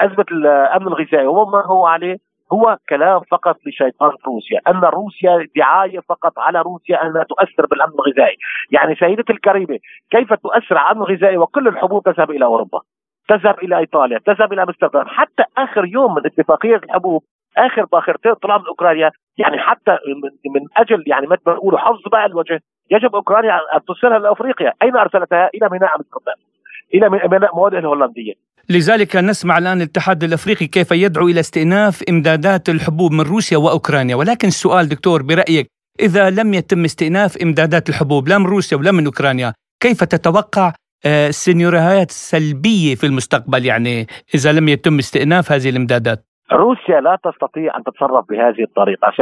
[0.00, 2.16] أزمة الأمن الغذائي وما هو عليه
[2.52, 8.36] هو كلام فقط لشيطان روسيا أن روسيا دعاية فقط على روسيا أنها تؤثر بالأمن الغذائي.
[8.70, 9.78] يعني سيدة الكريمة
[10.10, 12.80] كيف تؤثر على الأمن الغذائي وكل الحبوب تذهب إلى أوروبا
[13.28, 17.22] تذهب إلى إيطاليا تذهب إلى أمستردام حتى آخر يوم من اتفاقية الحبوب
[17.58, 22.08] آخر باخرتين طلع من أوكرانيا يعني حتى من, من أجل يعني مثل ما بيقولوا حفظ
[22.12, 22.60] بقى الوجه
[22.90, 26.34] يجب أوكرانيا أن ترسلها لأفريقيا، أين أرسلتها؟ إلى ميناء أمستردام
[26.94, 28.32] إلى ميناء مواده الهولندية،
[28.72, 34.16] لذلك نسمع الآن الاتحاد الأفريقي كيف يدعو إلى استئناف إمدادات الحبوب من روسيا وأوكرانيا.
[34.16, 35.66] ولكن السؤال دكتور برأيك
[36.00, 40.72] إذا لم يتم استئناف إمدادات الحبوب لا من روسيا ولا من أوكرانيا كيف تتوقع
[41.06, 46.24] آه، سيناريوهات سلبية في المستقبل؟ يعني إذا لم يتم استئناف هذه الإمدادات.
[46.52, 49.12] روسيا لا تستطيع أن تتصرف بهذه الطريقة،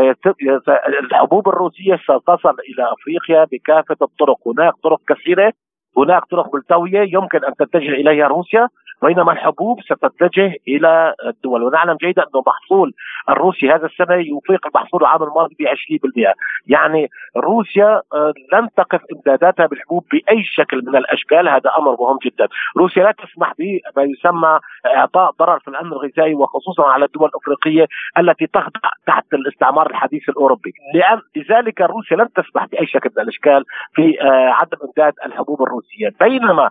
[1.04, 5.52] الحبوب الروسية ستصل إلى أفريقيا بكافة الطرق، هناك طرق كثيرة
[5.96, 8.68] هناك طرق ملتوية يمكن أن تتجه إليها روسيا.
[9.02, 11.62] بينما الحبوب ستتجه إلى الدول.
[11.62, 12.92] ونعلم جيدا أنه محصول
[13.28, 16.34] الروسي هذا السنة يفيق المحصول العام الماضي ب 20%
[16.66, 21.48] يعني روسيا آه، لن تقف إمداداتها بالحبوب بأي شكل من الأشكال.
[21.48, 22.48] هذا أمر مهم جدا.
[22.76, 27.86] روسيا لا تسمح بما يسمى إعطاء ضرر في الأمن الغذائي وخصوصا على الدول الأفريقية
[28.18, 30.72] التي تخضع تحت الاستعمار الحديث الأوروبي.
[30.94, 36.08] لأن لذلك روسيا لن تسمح بأي شكل من الأشكال في آه، عدم إمداد الحبوب الروسية.
[36.20, 36.70] بينما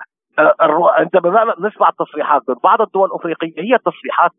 [0.98, 4.32] عندما نسمع تصريحات من بعض الدول الأفريقية هي تصريحات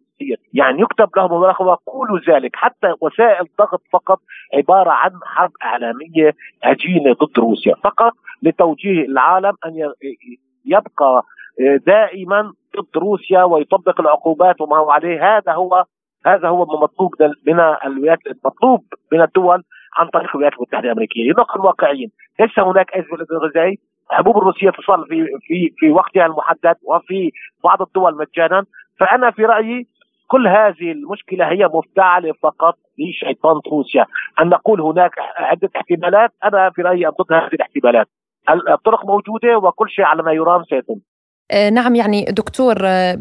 [0.54, 2.56] يعني يكتب لهم مراقبه قولوا ذلك.
[2.56, 4.18] حتى وسائل ضغط فقط
[4.54, 7.74] عبارة عن حرب إعلامية هجينه ضد روسيا.
[7.74, 9.92] فقط لتوجيه العالم أن
[10.64, 11.22] يبقى
[11.86, 15.36] دائما ضد روسيا ويطبق العقوبات وما هو عليه.
[15.36, 15.84] هذا هو
[16.26, 17.14] هذا هو مطلوب
[17.46, 19.62] من الولايات المطلوب من الدول
[19.96, 22.10] عن طريق الولايات المتحدة الأمريكية، لنكون واقعيين،
[22.40, 23.78] ليس هناك أزمة غذائي،
[24.10, 27.30] الحبوب الروسية تصل في في في وقتها المحدد وفي
[27.64, 28.64] بعض الدول مجانا.
[29.00, 29.86] فأنا في رأيي
[30.28, 34.06] كل هذه المشكلة هي مفتعلة فقط لشيطان روسيا.
[34.40, 38.06] أن نقول هناك عدة احتمالات أنا في رأيي ضد هذه الاحتمالات.
[38.68, 41.00] الطرق موجودة وكل شيء على ما يرام سيتم.
[41.50, 43.16] آه، نعم يعني دكتور آه،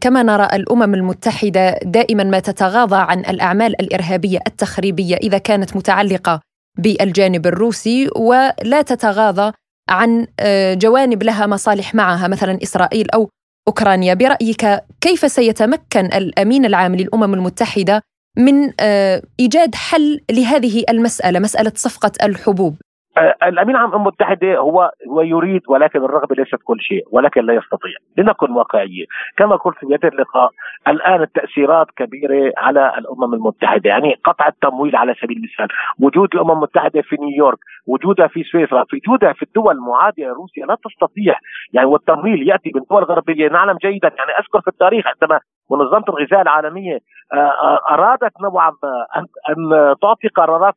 [0.00, 6.40] كما نرى الأمم المتحدة دائما ما تتغاضى عن الأعمال الإرهابية التخريبية إذا كانت متعلقة
[6.78, 9.52] بالجانب الروسي ولا تتغاضى
[9.88, 13.30] عن آه، جوانب لها مصالح معها مثلا إسرائيل أو
[13.68, 14.14] أوكرانيا.
[14.14, 18.02] برأيك كيف سيتمكن الأمين العام للأمم المتحدة
[18.38, 22.76] من آه، إيجاد حل لهذه المسألة مسألة صفقة الحبوب؟
[23.18, 27.92] الأمين العام الامم المتحدة هو هو يريد ولكن الرغبة ليست كل شيء ولكن لا يستطيع.
[28.18, 29.06] لنكن واقعيين.
[29.36, 30.50] كما قلت في بدايه اللقاء
[30.88, 33.90] الآن التأثيرات كبيرة على الأمم المتحدة.
[33.90, 35.68] يعني قطع التمويل على سبيل المثال.
[36.00, 41.34] وجود الأمم المتحدة في نيويورك وجودها في سويسرا وجودها في الدول المعادية لروسيا لا تستطيع.
[41.72, 43.48] يعني والتمويل يأتي من دول غربية.
[43.48, 46.98] نعلم جيدا يعني أذكر في التاريخ عندما منظمة الغذاء العالمية
[47.32, 49.06] آه، آه، أرادت نوعا ما
[49.50, 50.74] ان تعطي قرارات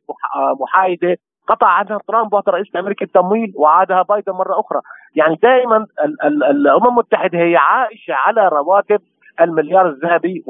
[0.60, 1.16] محايدة
[1.52, 4.80] قطع عنها ترامب وقت رئيس الأمريكي التمويل وعادها بايدن مرة أخرى،
[5.14, 5.86] يعني دائما
[6.50, 9.00] الأمم المتحدة هي عائشه على رواتب
[9.40, 10.44] المليار الذهبي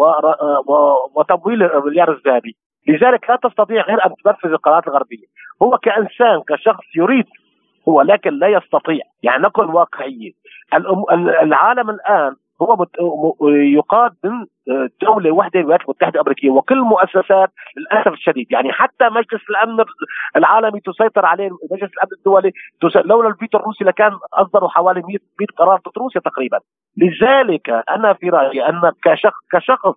[1.15, 2.57] وتمويل المليار الذهبي.
[2.89, 5.27] لذلك لا تستطيع غير أن تنفذ القرارات الغربية.
[5.63, 7.27] هو كإنسان كشخص يريد
[7.89, 9.05] هو لكن لا يستطيع.
[9.23, 10.33] يعني نكون واقعيين
[11.43, 12.87] العالم الآن هو
[13.51, 14.47] يقاد من
[15.03, 18.47] دولة واحدة الولايات المتحدة الأمريكية وكل المؤسسات للأسف الشديد.
[18.53, 19.85] يعني حتى مجلس الأمن
[20.37, 22.53] العالمي تسيطر عليه مجلس الأمن الدولي
[23.05, 26.59] لولا الفيتو الروسي لكان أصدروا حوالي 100 100 قرار ضد روسيا تقريبا.
[26.97, 29.95] لذلك أنا في رأيي أن كشخص كشخص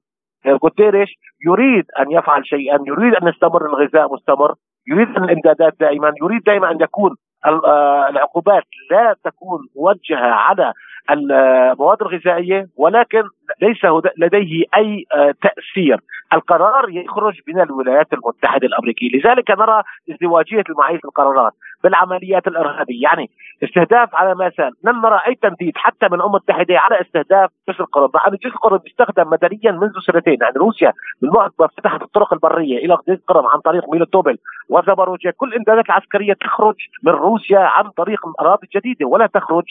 [0.48, 1.10] غوتيريش
[1.46, 4.54] يريد أن يفعل شيئا، يريد أن يستمر الغذاء مستمر،
[4.88, 10.74] يريد الإمدادات دائما، يريد دائما أن يكون آه، العقوبات لا تكون موجهة على
[11.12, 13.24] المواد الغذائية ولكن
[13.62, 13.86] ليس
[14.18, 16.00] لديه أي آه، تأثير،
[16.34, 23.30] القرار يخرج من الولايات المتحدة الأمريكية، لذلك نرى ازدواجية المعايير في القرارات بالعمليات الإرهابية، يعني
[23.64, 28.12] استهداف على مثال لم نرى أي تنديد حتى من الامم المتحده على استهداف جسر القرب،
[28.16, 32.34] مع أن جسر القرب يستخدم مدنيا منذ سنتين، يعني روسيا من وقت ما فتحت الطرق
[32.34, 34.38] البرية إلى جسر القرب عن طريق ميلوتوبل
[34.70, 39.66] وزاباروجيا، كل الامدادات العسكريه تخرج من روسيا عن طريق الاراضي الجديده ولا تخرج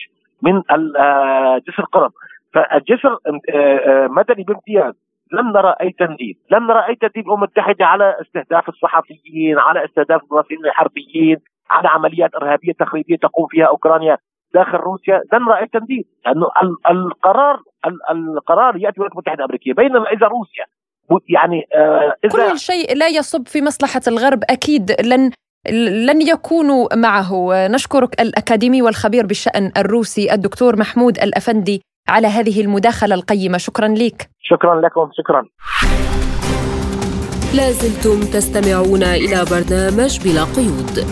[0.44, 0.62] من
[0.98, 2.12] آه، جسر القرب،
[2.54, 4.94] فالجسر آه، آه، مدني بامتياز
[5.32, 10.22] لم نرى أي تنديد، لم نرى أي تنديد الامم المتحده على استهداف الصحفيين، على استهداف
[10.22, 11.36] المراسلين الحربيين،
[11.70, 14.18] على عمليات إرهابية تخريبية تقوم فيها أوكرانيا
[14.54, 15.22] داخل روسيا.
[15.32, 16.46] لن راى تنديد لأنه
[16.90, 17.60] القرار
[18.10, 20.64] القرار يأتي من الولايات المتحده الامريكيه بينما إذا روسيا
[21.28, 21.66] يعني
[22.24, 25.30] إذا كل شيء لا يصب في مصلحة الغرب أكيد لن
[25.70, 27.66] لن يكونوا معه.
[27.68, 33.58] نشكرك الأكاديمي والخبير بالشأن الروسي الدكتور محمود الأفندي على هذه المداخلة القيمة.
[33.58, 34.30] شكرا لك.
[34.42, 35.10] شكرا لكم.
[35.18, 35.44] شكرا.
[37.54, 41.06] لازلتم تستمعون إلى برنامج بلا قيود.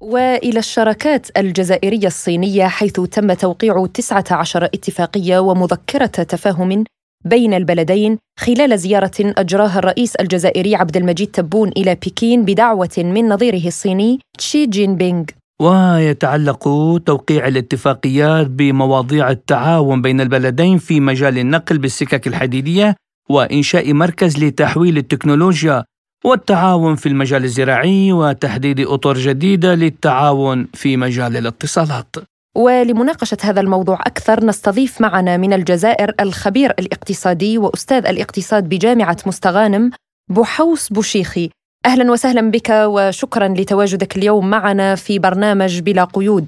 [0.00, 6.84] وإلى الشراكات الجزائرية الصينية حيث تم توقيع 19 اتفاقية ومذكرة تفاهم
[7.24, 13.66] بين البلدين خلال زيارة أجراها الرئيس الجزائري عبد المجيد تبون إلى بكين بدعوة من نظيره
[13.66, 15.24] الصيني تشي جين بينغ
[15.62, 16.64] ويتعلق
[17.06, 22.96] توقيع الاتفاقيات بمواضيع التعاون بين البلدين في مجال النقل بالسكك الحديدية
[23.30, 25.84] وإنشاء مركز لتحويل التكنولوجيا
[26.24, 32.16] والتعاون في المجال الزراعي وتحديد أطر جديدة للتعاون في مجال الاتصالات.
[32.56, 39.90] ولمناقشة هذا الموضوع أكثر نستضيف معنا من الجزائر الخبير الاقتصادي وأستاذ الاقتصاد بجامعة مستغانم
[40.30, 41.50] بوحوس بوشيخي.
[41.86, 46.46] أهلا وسهلا بك وشكرا لتواجدك اليوم معنا في برنامج بلا قيود.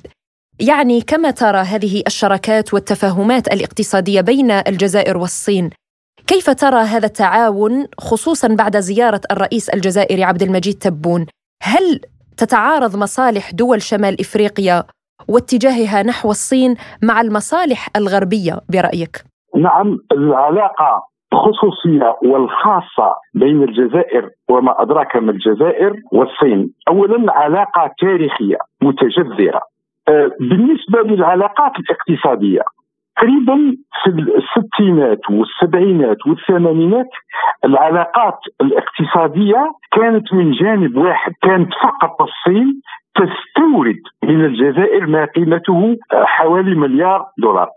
[0.61, 5.71] يعني كما ترى هذه الشراكات والتفاهمات الاقتصادية بين الجزائر والصين
[6.27, 11.27] كيف ترى هذا التعاون خصوصا بعد زيارة الرئيس الجزائري عبد المجيد تبون؟
[11.63, 12.01] هل
[12.37, 14.85] تتعارض مصالح دول شمال إفريقيا
[15.29, 19.15] واتجاهها نحو الصين مع المصالح الغربية برأيك؟
[19.57, 21.03] نعم العلاقة
[21.33, 29.61] الخصوصية والخاصة بين الجزائر وما أدراك ما الجزائر والصين، اولا علاقة تاريخية متجذرة.
[30.09, 32.63] أه، بالنسبة للعلاقات الاقتصادية
[33.17, 37.11] تقريبا في الستينات والسبعينات والثمانينات
[37.65, 42.81] العلاقات الاقتصادية كانت من جانب واحد كانت فقط الصين
[43.15, 47.69] تستورد من الجزائر ما قيمته حوالي مليار دولار.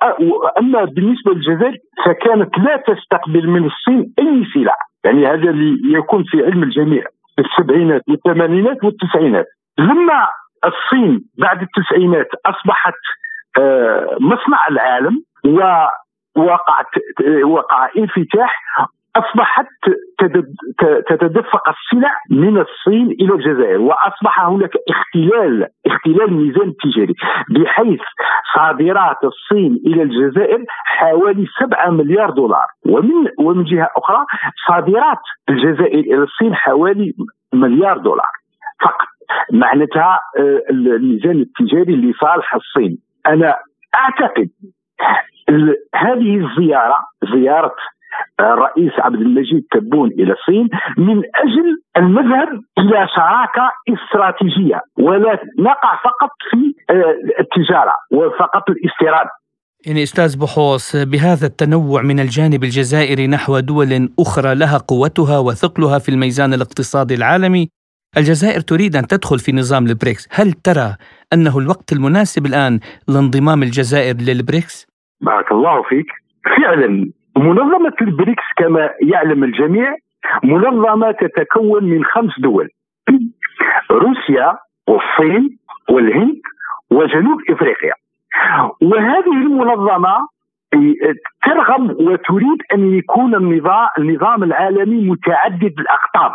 [0.57, 4.75] أما بالنسبة للجزائر فكانت لا تستقبل من الصين أي سلع.
[5.03, 7.03] يعني هذا اللي يكون في علم الجميع.
[7.35, 9.45] في السبعينات والثمانينات والتسعينات.
[9.77, 10.27] لما
[10.65, 12.93] الصين بعد التسعينات أصبحت
[13.59, 16.81] آه، مصنع العالم ووقع
[17.43, 18.63] وقع انفتاح
[19.15, 19.67] أصبحت
[21.09, 27.13] تتدفق السلع من الصين إلى الجزائر وأصبح هناك اختلال اختلال الميزان التجاري
[27.49, 28.01] بحيث
[28.55, 32.65] صادرات الصين إلى الجزائر حوالي 7 مليار دولار.
[32.85, 34.25] ومن ومن جهة أخرى
[34.67, 37.13] صادرات الجزائر إلى الصين حوالي
[37.53, 38.31] مليار دولار.
[38.81, 39.07] فقط
[39.51, 42.97] معناتها آه، الميزان التجاري لصالح الصين.
[43.27, 43.55] أنا
[43.95, 44.49] أعتقد
[45.95, 46.97] هذه الزيارة
[47.33, 47.75] زيارة
[48.39, 56.29] الرئيس عبد المجيد تبون إلى الصين من أجل المذهب إلى شراكة استراتيجية ولا نقع فقط
[56.51, 59.27] في آه، التجارة وفقط الاستيراد.
[59.87, 66.09] يعني أستاذ بحوص بهذا التنوع من الجانب الجزائري نحو دول أخرى لها قوتها وثقلها في
[66.09, 67.69] الميزان الاقتصادي العالمي
[68.17, 70.95] الجزائر تريد أن تدخل في نظام البريكس، هل ترى
[71.33, 74.87] أنه الوقت المناسب الآن لانضمام الجزائر للبريكس؟
[75.21, 76.07] بارك الله فيك.
[76.57, 79.95] فعلا منظمة البريكس كما يعلم الجميع
[80.43, 82.69] منظمة تتكون من خمس دول.
[83.91, 84.57] روسيا
[84.87, 85.57] والصين
[85.89, 86.41] والهند
[86.91, 87.93] وجنوب إفريقيا.
[88.81, 90.27] وهذه المنظمة
[91.45, 96.31] ترغب وتريد أن يكون النظام النظام العالمي متعدد الأقطاب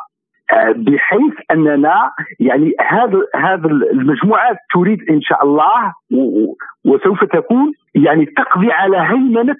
[0.77, 5.93] بحيث أننا يعني هذا هذا المجموعات تريد إن شاء الله
[6.85, 9.57] وسوف تكون يعني تقضي على هيمنة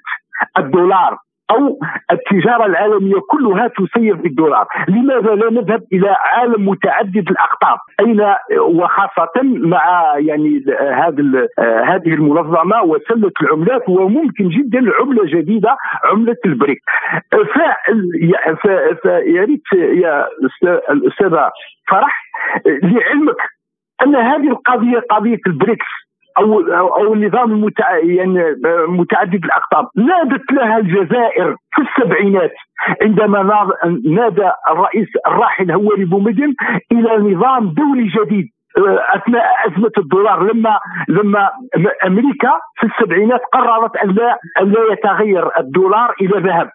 [0.57, 1.17] الدولار.
[1.51, 1.79] أو
[2.11, 10.13] التجارة العالمية كلها تسير بالدولار، لماذا لا نذهب إلى عالم متعدد الأقطاب؟ أين وخاصة مع
[10.17, 15.77] يعني هذه هذه المنظمة وسلة العملات وممكن جدا عملة جديدة
[16.11, 16.79] عملة البريك.
[19.01, 20.27] فيا ريت يا
[20.91, 21.51] الأستاذة
[21.89, 22.23] فرح
[22.65, 23.37] لعلمك
[24.03, 26.08] أن هذه القضية قضية البريكس
[26.39, 26.59] أو
[26.97, 27.97] أو النظام المتع...
[27.97, 28.55] يعني
[28.87, 29.87] متعدد الأقطاب.
[29.95, 32.51] نادت لها الجزائر في السبعينات
[33.01, 33.69] عندما
[34.05, 36.55] نادى الرئيس الراحل هواري بومدين
[36.91, 38.49] إلى نظام دولي جديد.
[39.15, 41.49] أثناء أزمة الدولار لما لما
[42.05, 46.69] أمريكا في السبعينات قررت أن لا أن لا يتغير الدولار إلى ذهب.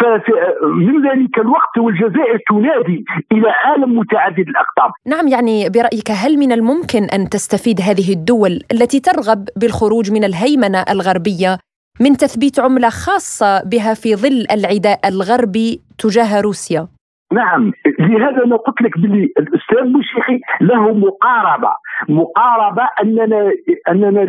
[0.00, 4.90] فمن ذلك الوقت والجزائر تنادي إلى عالم متعدد الأقطاب.
[5.06, 10.84] نعم يعني برأيك هل من الممكن أن تستفيد هذه الدول التي ترغب بالخروج من الهيمنة
[10.90, 11.58] الغربية
[12.00, 16.88] من تثبيت عملة خاصة بها في ظل العداء الغربي تجاه روسيا؟
[17.32, 21.72] نعم لهذا أنا قلت لك باللي الأستاذ بوشيخي له مقاربة.
[22.08, 23.52] مقاربة أننا
[23.88, 24.22] أننا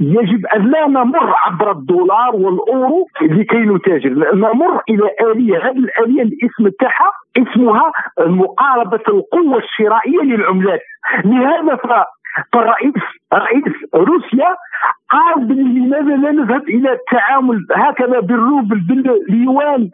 [0.00, 5.58] يجب أن لا نمر عبر الدولار والأورو لكي نتاجر نمر إلى آلية.
[5.58, 10.80] هذه الآلية الاسم تاعها اسمها مقاربة القوة الشرائية للعملات.
[11.24, 11.78] لهذا
[12.52, 13.02] فالرئيس
[13.34, 13.64] رئيس
[13.94, 14.56] روسيا
[15.10, 18.80] قال لماذا لا نذهب إلى التعامل هكذا بالروبل
[19.28, 19.90] باليوان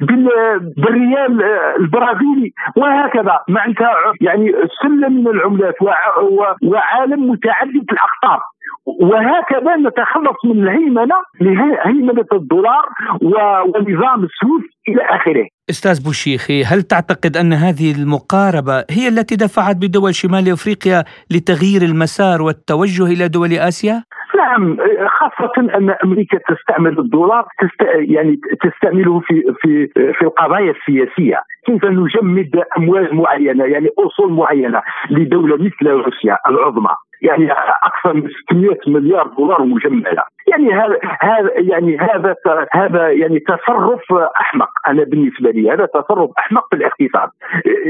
[0.77, 1.43] بالريال
[1.81, 3.39] البرازيلي وهكذا.
[3.49, 5.75] معناتها يعني سلة من العملات
[6.63, 8.41] وعالم متعدد الاقطاب
[9.01, 11.15] وهكذا نتخلص من الهيمنة
[11.87, 12.85] هيمنه الدولار
[13.23, 15.47] ونظام السويس إلى آخره.
[15.71, 22.43] أستاذ بوشيخي، هل تعتقد أن هذه المقاربة هي التي دفعت بدول شمال أفريقيا لتغيير المسار
[22.43, 24.03] والتوجه إلى دول آسيا؟
[24.37, 24.77] نعم
[25.19, 27.81] خاصة أن أمريكا تستعمل الدولار تست...
[27.95, 35.57] يعني تستعمله في في في القضايا السياسية كيف نجمد أموال معينة يعني أصول معينة لدولة
[35.57, 37.53] مثل روسيا العظمى يعني
[37.83, 40.23] أكثر من 600 مليار دولار مجملة.
[40.51, 42.35] يعني هذا هذا يعني هذا
[42.73, 44.69] هذا يعني تصرف أحمق.
[44.89, 47.29] أنا بالنسبة لي هذا تصرف أحمق في الاقتصاد.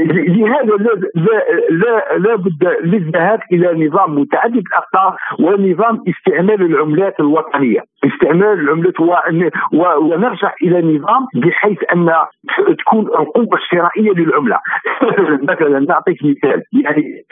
[0.07, 7.79] لهذا لا لا لا, بد للذهاب إلى نظام متعدد الأقطار ونظام استعمال العملات الوطنية.
[8.05, 8.99] استعمال العملات
[10.01, 12.13] ونرجع إلى نظام بحيث أن
[12.77, 14.59] تكون القوة الشرائية للعملة.
[15.49, 16.63] مثلا نعطيك مثال.
[16.73, 17.23] يعني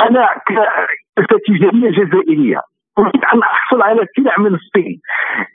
[0.00, 0.28] أنا
[1.16, 2.60] كتجاريه جزائرية.
[2.98, 5.00] أريد أن أحصل على سلع من الصين.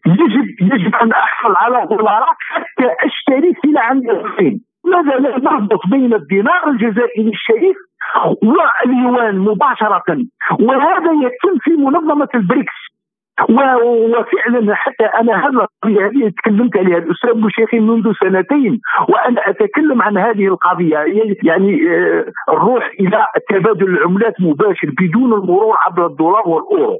[0.05, 4.61] يجب يجب أن أحصل على دولارات حتى أشتري سلعا من الصين.
[4.85, 7.75] ماذا لا نربط بين الدينار الجزائري الشريف
[8.43, 10.17] واليوان مباشرة؟
[10.59, 12.91] وهذا يتم في منظمة البريكس.
[13.49, 18.79] وفعلا حتى أنا هذا هذه تكلمت عليها الأستاذ بوشيخي منذ سنتين
[19.09, 20.97] وأنا أتكلم عن هذه القضية.
[21.43, 26.97] يعني آه، الروح إلى تبادل العملات مباشر بدون المرور عبر الدولار والأورو.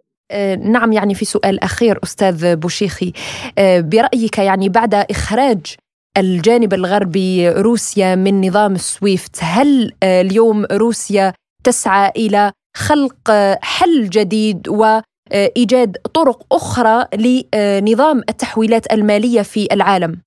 [0.55, 3.13] نعم يعني في سؤال أخير أستاذ بوشيخي
[3.57, 5.75] آه، برأيك يعني بعد إخراج
[6.17, 14.83] الجانب الغربي روسيا من نظام سويفت هل اليوم روسيا تسعى إلى خلق حل جديد و
[15.31, 20.21] آه، إيجاد طرق أخرى لنظام التحويلات المالية في العالم؟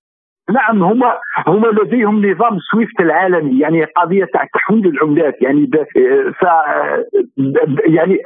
[0.51, 1.03] نعم هم
[1.47, 5.70] هم لديهم نظام سويفت العالمي يعني قضية تاع تحويل العملات يعني
[6.40, 6.45] ف
[7.86, 8.18] يعني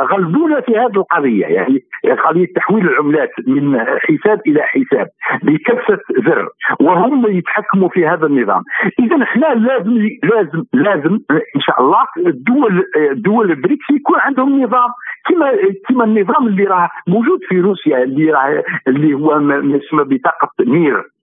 [0.00, 1.82] غلبونا في هذه القضية يعني
[2.24, 5.06] قضية تحويل العملات من حساب إلى حساب
[5.42, 6.48] بكبسة زر
[6.80, 8.62] وهم يتحكموا في هذا النظام.
[9.00, 9.92] اذا إحنا لازم
[10.22, 11.18] لازم لازم
[11.56, 12.84] إن شاء الله الدول
[13.14, 14.90] دول البريكس يكون عندهم نظام
[15.28, 15.52] كما
[15.88, 21.15] كما النظام اللي راه موجود في روسيا اللي راه اللي هو ما يسمى بطاقة مير.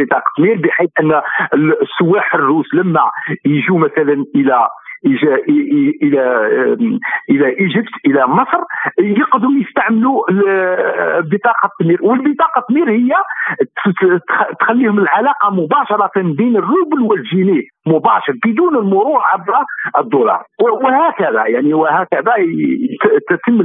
[0.00, 1.22] بتقدير بحيث أن
[1.82, 3.10] السواح الروس لما
[3.44, 4.68] يجوا مثلا إلى
[6.02, 6.46] إلى
[7.30, 8.58] إلى إيجيبت إلى مصر
[8.98, 10.24] يقدروا يستعملوا
[11.20, 13.12] بطاقة مير والبطاقة مير هي
[14.60, 19.52] تخليهم العلاقة مباشرة بين الروبل والجنيه مباشر بدون المرور عبر
[19.98, 22.32] الدولار وهكذا يعني وهكذا
[23.28, 23.60] تتم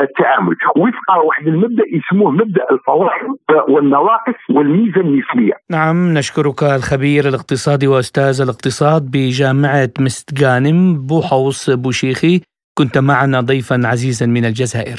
[0.00, 3.28] التعامل وفق واحد المبدأ يسموه مبدأ الفوائد
[3.68, 5.52] والنواقص والميزة النسبية.
[5.70, 12.40] نعم نشكرك الخبير الاقتصادي وأستاذ الاقتصاد بجامعة مستغانم بوحوص بوشيخي
[12.78, 14.98] كنت معنا ضيفا عزيزا من الجزائر.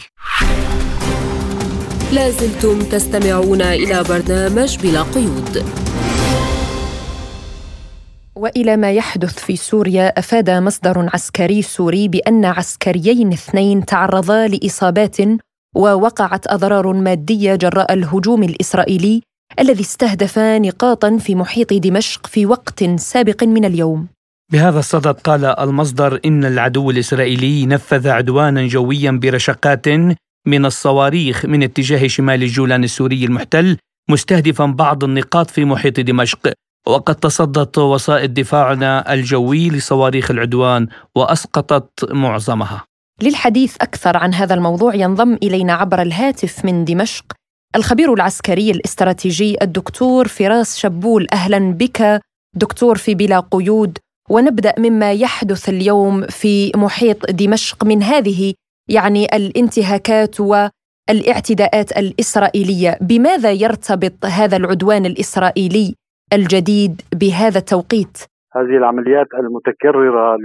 [2.16, 5.54] لازلتم تستمعون إلى برنامج بلا قيود
[8.36, 15.18] وإلى ما يحدث في سوريا أفاد مصدر عسكري سوري بأن عسكريين اثنين تعرضا لإصابات
[15.76, 19.22] ووقعت أضرار مادية جراء الهجوم الإسرائيلي
[19.60, 24.08] الذي استهدف نقاطا في محيط دمشق في وقت سابق من اليوم.
[24.52, 29.88] بهذا الصدد قال المصدر إن العدو الإسرائيلي نفذ عدوانا جويا برشقات
[30.48, 33.78] من الصواريخ من اتجاه شمال الجولان السوري المحتل
[34.10, 36.54] مستهدفا بعض النقاط في محيط دمشق.
[36.88, 42.84] وقد تصدت وسائل دفاعنا الجوي لصواريخ العدوان وأسقطت معظمها.
[43.22, 47.26] للحديث أكثر عن هذا الموضوع ينضم إلينا عبر الهاتف من دمشق
[47.76, 51.28] الخبير العسكري الاستراتيجي الدكتور فراس شبول.
[51.34, 52.22] أهلا بك
[52.56, 53.98] دكتور في بلا قيود.
[54.30, 58.54] ونبدأ مما يحدث اليوم في محيط دمشق من هذه
[58.90, 65.96] يعني الانتهاكات والاعتداءات الإسرائيلية، بماذا يرتبط هذا العدوان الإسرائيلي؟
[66.34, 68.18] الجديد بهذا التوقيت؟
[68.56, 70.38] هذه العمليات المتكررة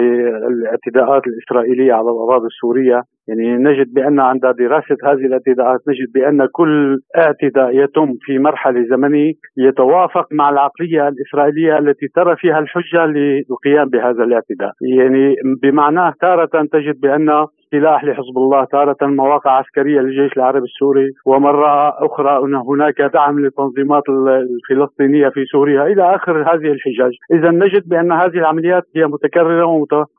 [0.00, 6.98] للاعتداءات الإسرائيلية على الأراضي السورية يعني نجد بأن عند دراسة هذه الاعتداءات نجد بأن كل
[7.16, 14.24] اعتداء يتم في مرحلة زمنية يتوافق مع العقلية الإسرائيلية التي ترى فيها الحجة للقيام بهذا
[14.24, 21.08] الاعتداء، يعني بمعناه تارة تجد بأن سلاح لحزب الله تارة مواقع عسكرية للجيش العربي السوري
[21.26, 25.86] ومرة أخرى أن هناك دعم للتنظيمات الفلسطينية في سوريا.
[25.86, 27.12] إلى آخر هذه الحجاج.
[27.32, 29.66] إذا نجد بأن هذه العمليات هي متكررة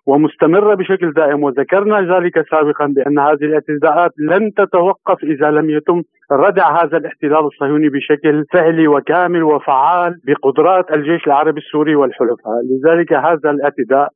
[0.08, 6.84] ومستمرة بشكل دائم وذكرنا ذلك سابقا بأن هذه الاعتداءات لن تتوقف إذا لم يتم ردع
[6.84, 12.56] هذا الاحتلال الصهيوني بشكل فعلي وكامل وفعال بقدرات الجيش العربي السوري والحلفاء.
[12.72, 14.10] لذلك هذا الاعتداء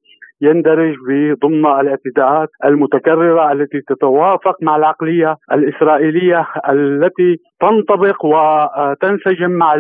[0.46, 0.96] يندرج
[1.44, 9.72] ضمن الاعتداءات المتكررة التي تتوافق مع العقلية الإسرائيلية التي تنطبق وتنسجم مع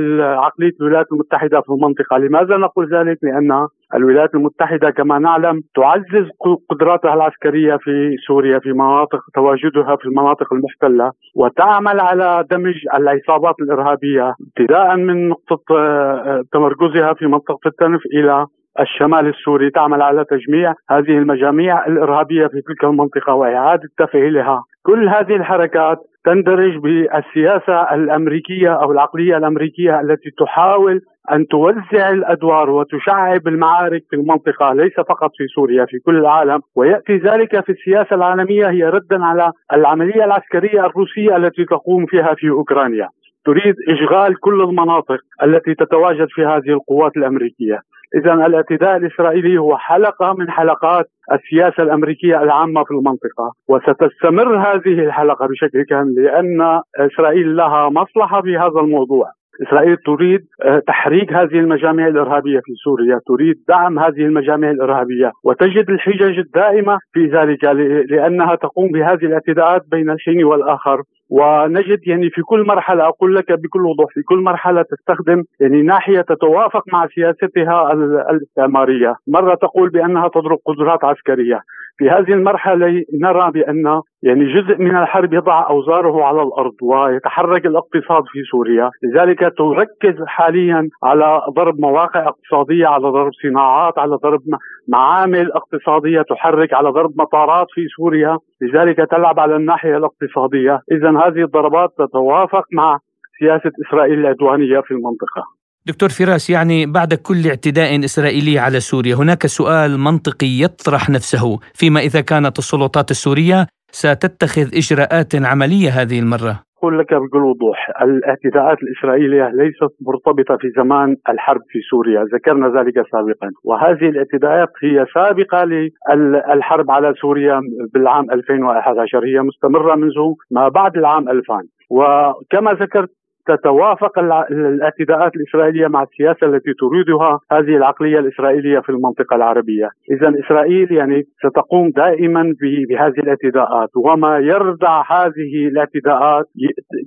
[0.46, 6.30] عقلية الولايات المتحدة في المنطقة، لماذا نقول ذلك؟ لأن الولايات المتحدة كما نعلم تعزز
[6.70, 14.34] قدراتها العسكرية في سوريا في مناطق تواجدها في المناطق المحتلة وتعمل على دمج العصابات الإرهابية
[14.48, 18.46] ابتداء من نقطة آه، تمركزها في منطقة التنف إلى
[18.80, 25.36] الشمال السوري تعمل على تجميع هذه المجاميع الإرهابية في تلك المنطقة وإعادة تفعيلها، كل هذه
[25.36, 31.02] الحركات تندرج بالسياسة الأمريكية أو العقلية الأمريكية التي تحاول
[31.32, 36.60] أن توزع الأدوار وتشعب المعارك في المنطقة ليس فقط في سوريا في كل العالم.
[36.76, 42.50] ويأتي ذلك في السياسة العالمية هي ردا على العملية العسكرية الروسية التي تقوم فيها في
[42.50, 43.08] أوكرانيا.
[43.46, 47.80] تريد إشغال كل المناطق التي تتواجد في هذه القوات الأمريكية.
[48.16, 55.48] إذا الاعتداء الإسرائيلي هو حلقة من حلقات السياسة الأمريكية العامة في المنطقة وستستمر هذه الحلقة
[55.48, 59.32] بشكل كامل لأن إسرائيل لها مصلحة في هذا الموضوع.
[59.68, 65.90] إسرائيل تريد آه، تحريك هذه المجاميع الإرهابية في سوريا، تريد دعم هذه المجاميع الإرهابية، وتجد
[65.90, 67.64] الحجج الدائمة في ذلك
[68.12, 71.02] لأنها تقوم بهذه الاعتداءات بين الحين والآخر.
[71.30, 76.22] ونجد يعني في كل مرحلة أقول لك بكل وضوح في كل مرحلة تستخدم يعني ناحية
[76.22, 77.94] تتوافق مع سياستها
[78.32, 81.62] الاستعمارية مرة تقول بأنها تضرب قدرات عسكرية.
[81.98, 88.24] في هذه المرحلة نرى بأن يعني جزء من الحرب يضع أوزاره على الأرض ويتحرك الاقتصاد
[88.32, 88.90] في سوريا.
[89.04, 94.42] لذلك تركز حاليا على ضرب مواقع اقتصادية على ضرب صناعات على ضرب
[94.88, 98.38] معامل اقتصادية تحرك على ضرب مطارات في سوريا.
[98.62, 100.80] لذلك تلعب على الناحية الاقتصادية.
[100.92, 102.98] إذا هذه الضربات تتوافق مع
[103.40, 105.55] سياسة إسرائيل العدوانية في المنطقة.
[105.88, 112.00] دكتور فراس يعني بعد كل اعتداء إسرائيلي على سوريا هناك سؤال منطقي يطرح نفسه فيما
[112.00, 116.56] إذا كانت السلطات السورية ستتخذ إجراءات عملية هذه المرة.
[116.78, 122.96] أقول لك بكل وضوح الاعتداءات الإسرائيلية ليست مرتبطة في زمان الحرب في سوريا ذكرنا ذلك
[123.12, 123.50] سابقا.
[123.64, 127.62] وهذه الاعتداءات هي سابقة للحرب على سوريا
[127.94, 130.18] بالعام 2011 هي مستمرة منذ
[130.52, 131.54] ما بعد العام 2000
[131.90, 133.10] وكما ذكرت
[133.48, 134.20] تتوافق
[134.52, 141.24] الاعتداءات الإسرائيلية مع السياسة التي تريدها هذه العقلية الإسرائيلية في المنطقة العربية، اذا إسرائيل يعني
[141.48, 142.54] ستقوم دائما
[142.90, 146.46] بهذه الاعتداءات وما يردع هذه الاعتداءات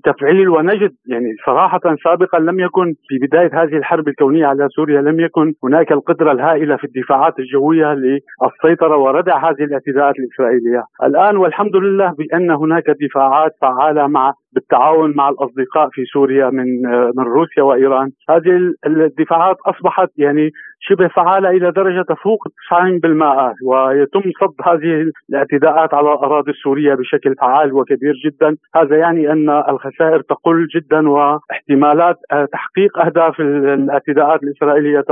[0.04, 5.20] تفعيل ونجد يعني صراحة سابقا لم يكن في بداية هذه الحرب الكونية على سوريا لم
[5.20, 12.14] يكن هناك القدرة الهائلة في الدفاعات الجوية للسيطرة وردع هذه الاعتداءات الإسرائيلية، الآن والحمد لله
[12.18, 16.82] بأن هناك دفاعات فعالة مع بالتعاون مع الأصدقاء في سوريا من
[17.16, 18.10] من روسيا وإيران.
[18.30, 26.12] هذه الدفاعات أصبحت يعني شبه فعالة إلى درجة تفوق 90% ويتم صد هذه الاعتداءات على
[26.12, 28.56] الأراضي السورية بشكل فعال وكبير جدا.
[28.76, 32.16] هذا يعني أن الخسائر تقل جدا واحتمالات
[32.52, 35.04] تحقيق أهداف الاعتداءات الإسرائيلية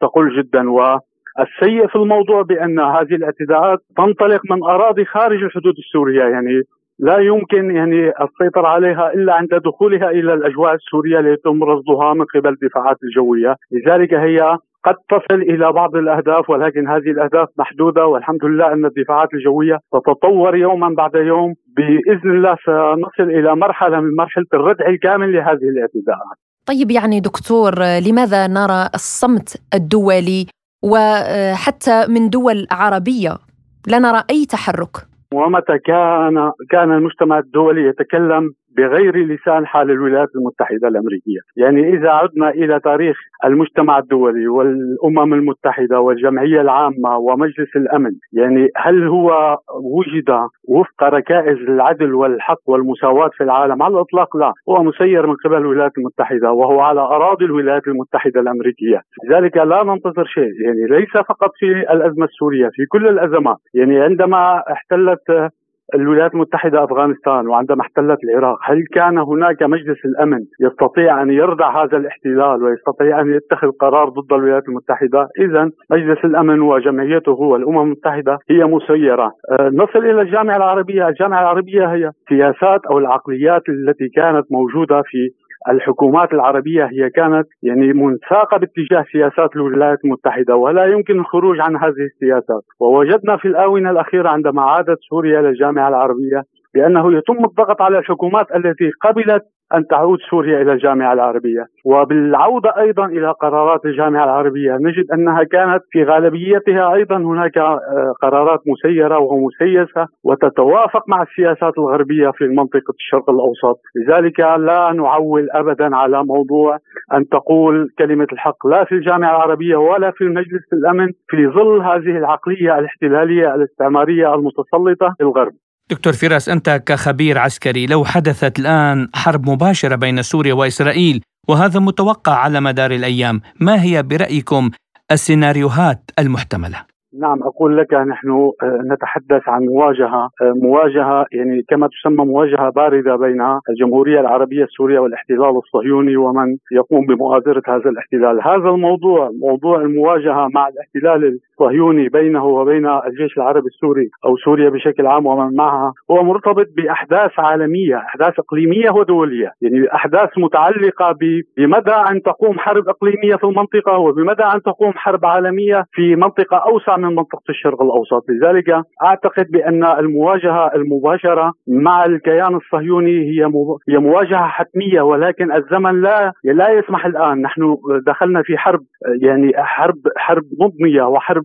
[0.00, 0.70] تقل جدا.
[0.70, 0.98] و
[1.40, 6.62] السيء في الموضوع بأن هذه الاعتداءات تنطلق من أراضي خارج الحدود السورية يعني
[7.02, 12.48] لا يمكن يعني السيطرة عليها إلا عند دخولها إلى الأجواء السورية ليتم رصدها من قبل
[12.48, 18.72] الدفاعات الجوية لذلك هي قد تصل إلى بعض الأهداف ولكن هذه الأهداف محدودة والحمد لله
[18.72, 24.86] أن الدفاعات الجوية تتطور يوما بعد يوم بإذن الله سنصل إلى مرحلة من مرحلة الردع
[24.86, 26.36] الكامل لهذه الاعتداءات.
[26.66, 27.72] طيب يعني دكتور
[28.08, 30.46] لماذا نرى الصمت الدولي
[30.82, 33.38] وحتى من دول عربية
[33.86, 40.88] لا نرى أي تحرك؟ ومتى كان كان المجتمع الدولي يتكلم بغير لسان حال الولايات المتحدة
[40.88, 48.68] الأمريكية، يعني إذا عدنا إلى تاريخ المجتمع الدولي والأمم المتحدة والجمعية العامة ومجلس الأمن، يعني
[48.76, 50.30] هل هو وجد
[50.68, 55.92] وفق ركائز العدل والحق والمساواة في العالم؟ على الإطلاق لا، هو مسير من قبل الولايات
[55.98, 61.66] المتحدة وهو على أراضي الولايات المتحدة الأمريكية، لذلك لا ننتظر شيء، يعني ليس فقط في
[61.92, 65.50] الأزمة السورية، في كل الأزمات، يعني عندما احتلت
[65.94, 71.96] الولايات المتحدة أفغانستان وعندما احتلت العراق هل كان هناك مجلس الأمن يستطيع أن يردع هذا
[71.96, 78.64] الاحتلال ويستطيع أن يتخذ قرار ضد الولايات المتحدة؟ إذا مجلس الأمن وجمعيته والأمم المتحدة هي
[78.64, 79.32] مسيرة.
[79.50, 81.08] أه نصل إلى الجامعة العربية.
[81.08, 85.30] الجامعة العربية هي سياسات أو العقليات التي كانت موجودة في
[85.70, 92.04] الحكومات العربية هي كانت يعني منساقة باتجاه سياسات الولايات المتحدة ولا يمكن الخروج عن هذه
[92.12, 92.62] السياسات.
[92.80, 96.42] ووجدنا في الآونة الأخيرة عندما عادت سوريا للجامعة العربية
[96.74, 99.42] بأنه يتم الضغط على الحكومات التي قبلت
[99.74, 101.64] أن تعود سوريا إلى الجامعة العربية.
[101.84, 104.72] وبالعودة أيضا إلى قرارات الجامعة العربية.
[104.72, 112.30] نجد أنها كانت في غالبيتها أيضا هناك آه، قرارات مسيرة ومسيسة وتتوافق مع السياسات الغربية
[112.30, 113.80] في منطقة الشرق الأوسط.
[113.96, 116.78] لذلك لا نعول أبدا على موضوع
[117.14, 122.18] أن تقول كلمة الحق لا في الجامعة العربية ولا في مجلس الأمن في ظل هذه
[122.18, 125.52] العقلية الاحتلالية الاستعمارية المتسلطة للغرب.
[125.90, 132.34] دكتور فراس أنت كخبير عسكري لو حدثت الآن حرب مباشرة بين سوريا وإسرائيل وهذا متوقع
[132.34, 134.70] على مدار الأيام ما هي برأيكم
[135.10, 142.24] السيناريوهات المحتملة؟ نعم أقول لك نحن آه، نتحدث عن مواجهة آه، مواجهة يعني كما تسمى
[142.24, 143.40] مواجهة باردة بين
[143.70, 150.68] الجمهورية العربية السورية والاحتلال الصهيوني ومن يقوم بمؤازرة هذا الاحتلال، هذا الموضوع موضوع المواجهة مع
[150.68, 156.66] الاحتلال الصهيوني بينه وبين الجيش العربي السوري أو سوريا بشكل عام ومن معها هو مرتبط
[156.76, 161.16] بأحداث عالمية، أحداث إقليمية ودولية، يعني أحداث متعلقة
[161.56, 167.01] بمدى أن تقوم حرب إقليمية في المنطقة وبمدى أن تقوم حرب عالمية في منطقة أوسع
[167.02, 168.70] من منطقة الشرق الأوسط، لذلك
[169.04, 173.44] أعتقد بأن المواجهة المباشرة مع الكيان الصهيوني هي
[173.88, 177.76] هي مواجهة حتمية ولكن الزمن لا لا يسمح الآن، نحن
[178.06, 178.80] دخلنا في حرب
[179.22, 181.44] يعني حرب حرب مضنيه وحرب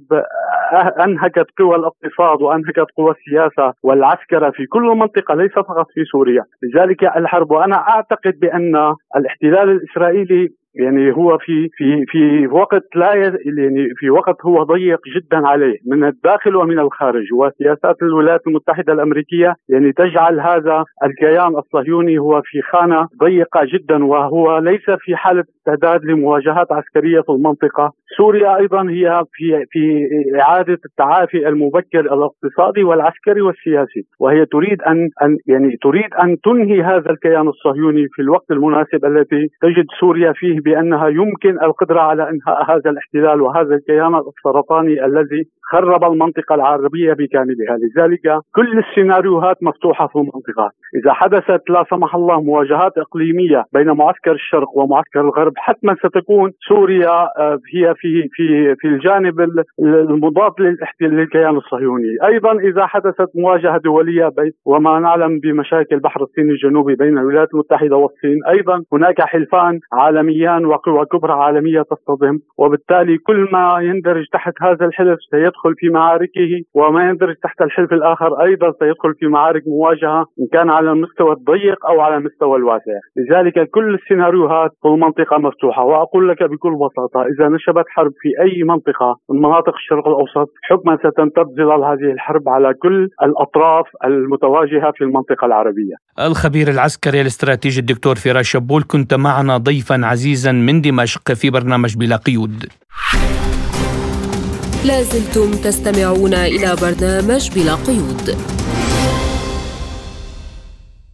[1.05, 7.03] أنهكت قوى الاقتصاد وأنهكت قوى السياسة والعسكره في كل منطقة ليس فقط في سوريا، لذلك
[7.03, 10.49] الحرب وأنا أعتقد بأن الاحتلال الإسرائيلي
[10.79, 16.03] يعني هو في في في وقت لا يعني في وقت هو ضيق جدا عليه من
[16.03, 17.25] الداخل ومن الخارج.
[17.33, 24.57] وسياسات الولايات المتحدة الأمريكية يعني تجعل هذا الكيان الصهيوني هو في خانة ضيقة جدا وهو
[24.57, 30.07] ليس في حالة استعداد لمواجهات عسكرية في المنطقة، سوريا أيضا هي في في
[30.41, 37.09] إعادة التعافي المبكر الاقتصادي والعسكري والسياسي، وهي تريد أن أن يعني تريد أن تنهي هذا
[37.09, 42.89] الكيان الصهيوني في الوقت المناسب الذي تجد سوريا فيه بأنها يمكن القدرة على إنهاء هذا
[42.89, 50.71] الاحتلال وهذا الكيان السرطاني الذي خرب المنطقة العربية بكاملها، لذلك كل السيناريوهات مفتوحة في المنطقة،
[50.95, 57.17] إذا حدثت لا سمح الله مواجهات إقليمية بين معسكر الشرق ومعسكر الغرب حتما ستكون سوريا
[57.39, 59.41] آه، هي في في في الجانب
[59.79, 60.51] المضاد
[61.01, 67.17] للكيان الصهيوني، أيضا إذا حدثت مواجهة دولية بين وما نعلم بمشاكل بحر الصين الجنوبي بين
[67.17, 74.25] الولايات المتحدة والصين، أيضا هناك حلفان عالميان وقوى كبرى عالمية تصطدم، وبالتالي كل ما يندرج
[74.33, 79.27] تحت هذا الحلف سيدخل سيدخل في معاركه وما يندرج تحت الحلف الآخر أيضا سيدخل في
[79.27, 82.97] معارك مواجهة إن كان على المستوى الضيق أو على المستوى الواسع.
[83.17, 88.63] لذلك كل السيناريوهات في المنطقة مفتوحة وأقول لك بكل بساطة إذا نشبت حرب في أي
[88.63, 95.03] منطقة من مناطق الشرق الأوسط حكما ستمتد ظلال هذه الحرب على كل الأطراف المتواجهة في
[95.03, 95.95] المنطقة العربية.
[96.19, 102.15] الخبير العسكري الاستراتيجي الدكتور فراس شبول كنت معنا ضيفا عزيزا من دمشق في برنامج بلا
[102.15, 102.65] قيود.
[104.87, 108.37] لازلتم تستمعون إلى برنامج بلا قيود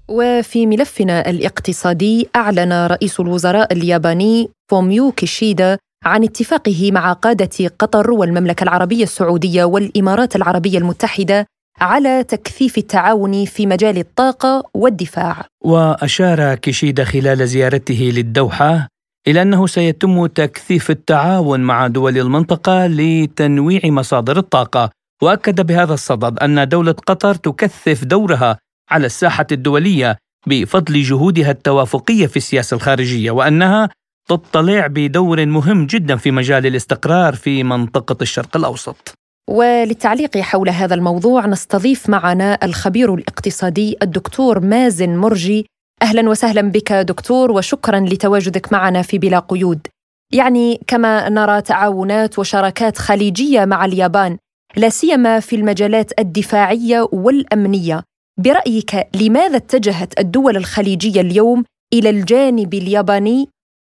[0.08, 8.64] وفي ملفنا الاقتصادي أعلن رئيس الوزراء الياباني فوميو كيشيدا عن اتفاقه مع قادة قطر والمملكة
[8.64, 11.46] العربية السعودية والإمارات العربية المتحدة
[11.82, 15.46] على تكثيف التعاون في مجال الطاقة والدفاع.
[15.64, 18.93] وأشار كيشيدا خلال زيارته للدوحة
[19.28, 24.90] إلى أنه سيتم تكثيف التعاون مع دول المنطقة لتنويع مصادر الطاقة،
[25.22, 28.58] وأكد بهذا الصدد أن دولة قطر تكثف دورها
[28.92, 30.18] على الساحة الدولية
[30.48, 33.90] بفضل جهودها التوافقية في السياسة الخارجية وأنها
[34.30, 39.14] تطلع بدور مهم جدا في مجال الاستقرار في منطقة الشرق الأوسط.
[39.50, 45.66] وللتعليق حول هذا الموضوع نستضيف معنا الخبير الاقتصادي الدكتور مازن مرجي
[46.02, 49.88] أهلا وسهلا بك دكتور وشكرا لتواجدك معنا في بلا قيود.
[50.34, 54.38] يعني كما نرى تعاونات وشراكات خليجية مع اليابان
[54.78, 58.04] لا سيما في المجالات الدفاعية والأمنية.
[58.38, 58.92] برأيك
[59.22, 61.64] لماذا اتجهت الدول الخليجية اليوم
[61.94, 63.48] إلى الجانب الياباني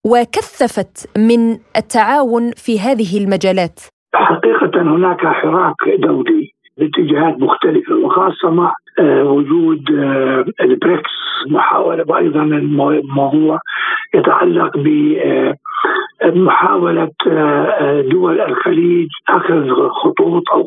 [0.06, 3.80] وكثفت من التعاون في هذه المجالات؟
[4.14, 11.10] حقيقة هناك حراك دولي باتجاهات مختلفة وخاصة مع وجود آه، البريكس
[11.50, 13.60] محاولة أيضا الموضوع
[14.14, 15.56] يتعلق ب آه،
[16.26, 17.10] محاولة
[18.10, 20.64] دول الخليج أخذ خطوط أو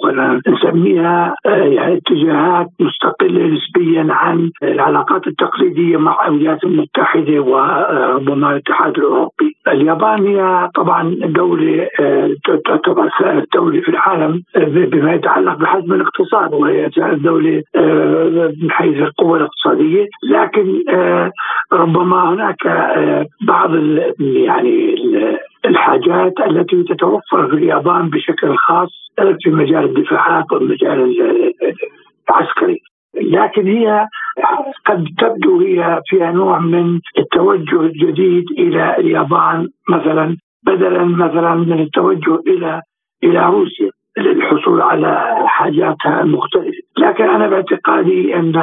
[0.47, 9.55] نسميها يعني اتجاهات مستقلة نسبيا عن العلاقات التقليدية مع الولايات المتحدة وربما الاتحاد الأوروبي.
[9.67, 11.87] اليابان هي طبعا دولة
[12.65, 17.63] تعتبر ثالث دولة في العالم بما يتعلق بحجم الاقتصاد وهي دولة
[18.61, 20.05] من حيث القوة الاقتصادية.
[20.31, 21.31] لكن آه،
[21.73, 23.75] ربما هناك آه، بعض
[24.19, 24.95] يعني
[25.65, 28.89] الحاجات التي تتوفر في اليابان بشكل خاص
[29.43, 31.13] في مجال الدفاعات والمجال
[32.29, 32.79] العسكري.
[33.21, 34.07] لكن هي
[34.85, 42.39] قد تبدو هي فيها نوع من التوجه الجديد إلى اليابان مثلا بدلا مثلا من التوجه
[42.47, 42.81] إلى
[43.23, 46.77] إلى روسيا للحصول على حاجاتها المختلفة.
[46.97, 48.55] لكن أنا باعتقادي أن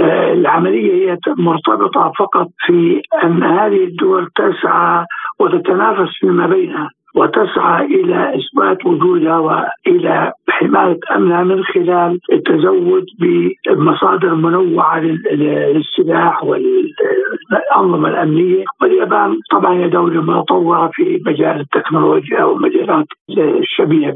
[0.00, 5.04] آه، العملية هي مرتبطة فقط في أن هذه الدول تسعى
[5.42, 6.90] وتتنافس فيما بينها.
[7.14, 15.00] وتسعى إلى إثبات وجودها وإلى حماية أمنها من خلال التزود بمصادر منوعة
[15.32, 18.64] للسلاح والأنظمة الأمنية.
[18.82, 23.06] واليابان طبعا هي دولة متطورة في مجال التكنولوجيا والمجالات
[23.38, 24.14] الشبيهة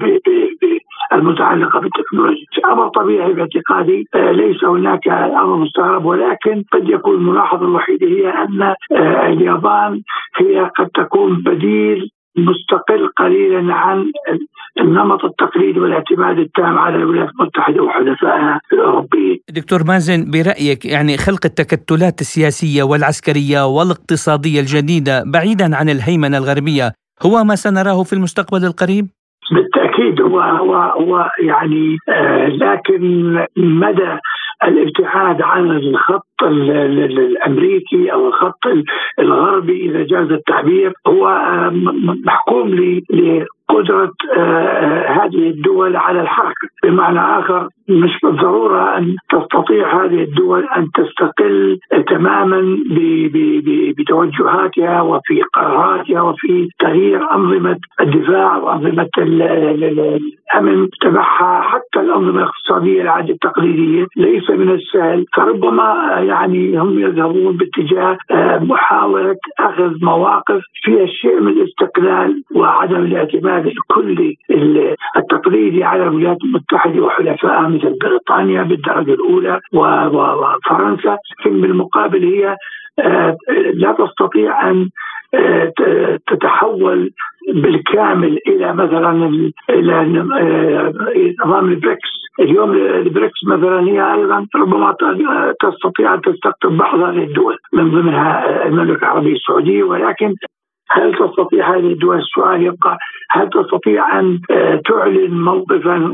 [1.13, 2.47] المتعلقة بالتكنولوجيا.
[2.73, 8.63] أمر طبيعي باعتقادي آه، ليس هناك أمر مستغرب ولكن قد يكون الملاحظة الوحيدة هي أن
[8.63, 10.01] آه، اليابان
[10.37, 14.05] هي قد تكون بديل مستقل قليلا عن
[14.81, 19.39] النمط التقليدي والاعتماد التام على الولايات المتحدة وحلفائها الأوروبيين.
[19.51, 26.93] دكتور مازن برأيك يعني خلق التكتلات السياسية والعسكرية والاقتصادية الجديدة بعيدا عن الهيمنة الغربية
[27.27, 29.07] هو ما سنراه في المستقبل القريب؟
[29.53, 34.19] بالتأكيد هو هو هو يعني آه لكن مدى
[34.65, 38.67] الابتعاد عن الخط الأمريكي أو الخط
[39.19, 41.41] الغربي إذا جاز التعبير هو
[42.25, 42.69] محكوم
[43.69, 46.69] قدرة آه، آه، هذه الدول على الحركة.
[46.85, 51.79] بمعنى آخر مش بالضرورة أن تستطيع هذه الدول أن تستقل
[52.09, 52.77] تماما
[53.99, 61.61] بتوجهاتها وفي قراراتها وفي تغيير أنظمة الدفاع وأنظمة الأمن تبعها.
[61.61, 65.25] حتى الأنظمة الاقتصادية العادة التقليدية ليس من السهل.
[65.37, 73.67] فربما يعني هم يذهبون باتجاه آه، محاولة أخذ مواقف فيها الشيء من الاستقلال وعدم الاعتماد
[73.67, 74.37] الكلي
[75.17, 82.57] التقليدي على الولايات المتحدة وحلفائها مثل بريطانيا بالدرجة الأولى وفرنسا في بالمقابل هي
[82.99, 83.37] آه،
[83.75, 84.89] لا تستطيع أن
[85.35, 85.73] آه،
[86.27, 87.11] تتحول
[87.55, 89.31] بالكامل إلى مثلا
[89.71, 89.95] إلى
[90.41, 90.93] آه،
[91.47, 92.09] نظام البريكس.
[92.41, 94.95] اليوم البريكس مثلا هي أيضا ربما
[95.61, 99.83] تستطيع أن تستقطب بعض هذه الدول من ضمنها المملكة العربية السعودية.
[99.83, 100.35] ولكن
[100.91, 102.99] هل تستطيع هذه الدول؟ السؤال يبقى
[103.31, 104.41] هل تستطيع أن
[104.85, 106.13] تعلن موقفا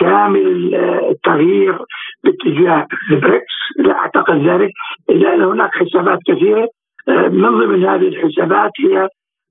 [0.00, 0.74] كامل
[1.10, 1.78] التغيير
[2.24, 3.54] باتجاه البريكس.
[3.78, 4.70] لا أعتقد ذلك.
[5.10, 6.68] إلا أن هناك حسابات كثيرة.
[7.08, 9.08] من ضمن هذه الحسابات هي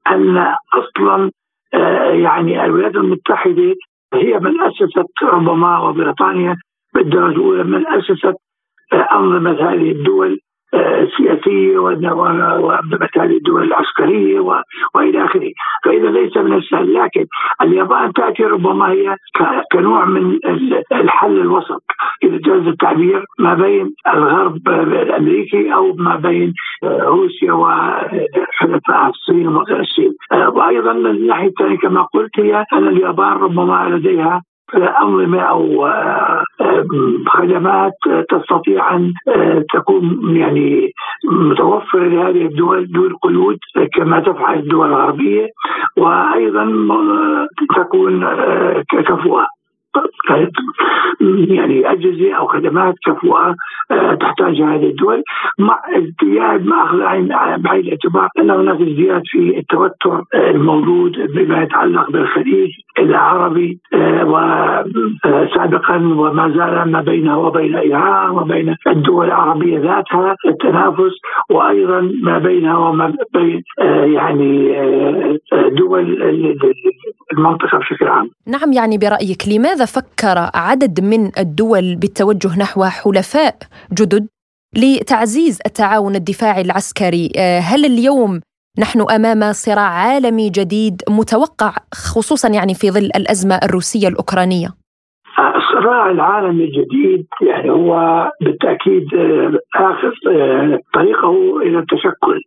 [0.08, 1.32] أن أصلا
[2.14, 3.76] يعني الولايات المتحدة
[4.14, 6.56] هي من أسست ربما وبريطانيا
[6.96, 8.36] بالدرجة الأولى من أسست
[9.12, 10.40] أنظمة هذه الدول
[10.74, 11.80] السياسيه
[13.18, 14.40] هذه الدول العسكرية
[14.96, 15.52] وإلى آخره،
[15.86, 17.26] فإذا ليس من السهل لكن
[17.62, 19.16] اليابان تأتي ربما هي
[19.72, 20.40] كنوع من
[20.92, 21.84] الحل الوسط.
[22.24, 26.54] إذا جاز التعبير ما بين الغرب الأمريكي أو ما بين
[26.84, 34.42] روسيا وحلفاء الصين والصين، وأيضا من الناحية الثانية كما قلت هي أن اليابان ربما لديها
[34.76, 36.44] أنظمة أو آه،
[37.28, 37.94] خدمات
[38.30, 40.92] تستطيع أن آه، تكون يعني
[41.32, 43.58] متوفرة لهذه الدول دون قيود
[43.94, 45.48] كما تفعل الدول الغربية
[45.98, 47.48] وأيضا آه،
[47.78, 48.28] تكون
[48.90, 49.48] كفؤة.
[51.48, 53.56] يعني أجهزة أو خدمات كفؤة
[53.92, 55.24] آه، تحتاجها هذه الدول
[55.60, 56.98] مع ازدياد ما أخذ
[57.58, 62.70] بعين الاعتبار ان هناك ازدياد في التوتر الموجود بما يتعلق بالخليج
[63.00, 64.24] العربي آه،
[65.26, 71.14] وسابقا وما زال ما بينه وبين إيران وبين الدول العربية ذاتها التنافس
[71.50, 74.74] وأيضا ما بينها وما بين آه، يعني
[75.54, 76.24] دول
[77.34, 78.30] المنطقة بشكل عام.
[78.48, 83.58] نعم يعني برأيك لماذا فكر عدد من الدول بالتوجه نحو حلفاء
[83.94, 84.28] جدد
[84.76, 88.42] لتعزيز التعاون الدفاعي العسكري؟ آه، هل اليوم
[88.80, 94.83] نحن أمام صراع عالمي جديد متوقع خصوصا يعني في ظل الأزمة الروسية الأوكرانية؟
[95.84, 102.42] الصراع العالمي الجديد يعني هو بالتأكيد آه، آخذ آه، طريقه إلى التشكل.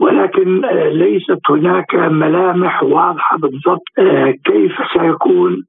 [0.00, 3.82] ولكن آه، ليست هناك ملامح واضحة بالضبط
[4.44, 5.62] كيف سيكون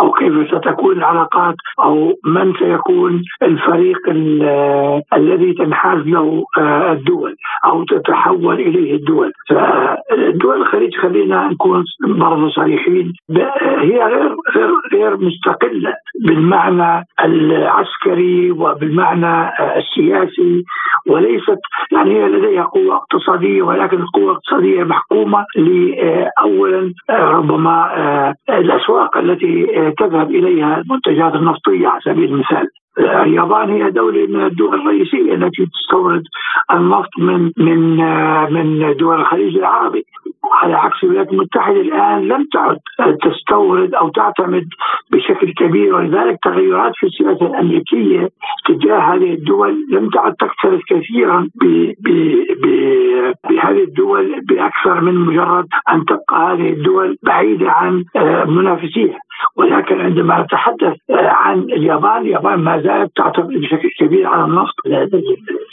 [0.00, 3.98] أو كيف ستكون العلاقات أو من سيكون الفريق
[5.14, 6.44] الذي تنحاز له
[6.92, 9.32] الدول أو تتحول إليه الدول.
[9.48, 13.12] فدول الخليج خلينا نكون برضه صريحين
[13.80, 15.94] هي غير غير غير مستقلة
[16.26, 16.69] بالمعنى
[17.24, 20.64] العسكري وبالمعنى السياسي
[21.06, 21.60] وليست
[21.92, 27.94] يعني هي لديها قوة اقتصادية ولكن القوة الاقتصادية محكومة لأولا ربما
[28.50, 29.66] الأسواق التي
[29.98, 32.66] تذهب إليها المنتجات النفطية على سبيل المثال.
[32.98, 36.22] اليابان هي دولة من الدول الرئيسية التي تستورد
[36.72, 37.96] النفط من من
[38.52, 40.04] من دول الخليج العربي.
[40.52, 42.78] على عكس الولايات المتحدة الآن لم تعد
[43.22, 44.68] تستورد أو تعتمد
[45.12, 48.28] بشكل كبير ولذلك تغيرات في السياسة الأمريكية
[48.68, 51.48] تجاه هذه الدول لم تعد تكترث كثيرا
[53.50, 58.04] بهذه الدول بأكثر من مجرد أن تبقى هذه الدول بعيدة عن
[58.46, 59.18] منافسيها.
[59.56, 60.96] ولكن عندما نتحدث
[61.26, 64.74] عن اليابان اليابان ما زالت تعتمد بشكل كبير على النفط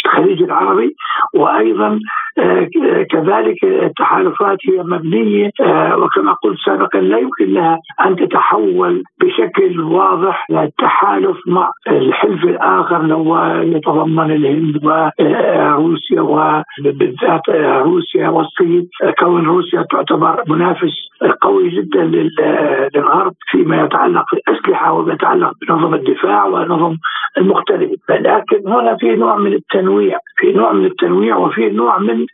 [0.06, 0.96] الخليج العربي
[1.34, 2.00] وأيضا
[3.12, 10.46] كذلك التحالفات هي مبنية آه، وكما قلت سابقا لا يمكن لها أن تتحول بشكل واضح
[10.50, 17.50] للتحالف مع الحلف الآخر لو يتضمن الهند وروسيا وبالذات
[17.86, 18.88] روسيا والصين.
[19.20, 20.94] كون روسيا تعتبر منافس
[21.42, 26.96] قوي جدا للغرب فيما يتعلق بالأسلحة وما يتعلق بنظم الدفاع ونظم
[27.38, 32.26] المختلفه، لكن هنا في نوع من التنويع، في نوع من التنويع وفي نوع من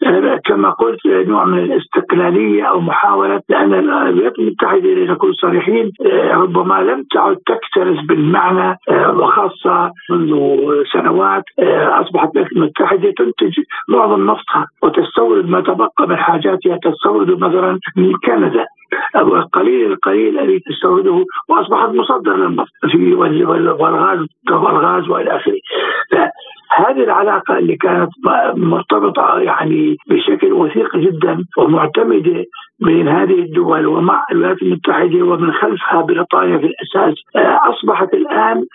[0.45, 5.91] كما قلت نوع من الاستقلالية أو محاولة لأن الولايات المتحدة لنكون صريحين
[6.31, 10.33] ربما لم تعد تكترث بالمعنى وخاصة منذ
[10.93, 11.43] سنوات
[12.01, 18.65] أصبحت الولايات المتحدة تنتج معظم نفطها وتستورد ما تبقى من حاجاتها تستورد مثلا من كندا.
[19.15, 24.19] القليل القليل الذي تستورده وأصبحت مصدر للنفط في والغاز
[24.51, 25.59] والغاز وإلى آخره.
[26.75, 28.09] هذه العلاقة اللي كانت
[28.55, 32.45] مرتبطة يعني بشكل وثيق جدا ومعتمدة
[32.79, 37.15] بين هذه الدول ومع الولايات المتحدة ومن خلفها بريطانيا في الأساس
[37.71, 38.65] أصبحت الآن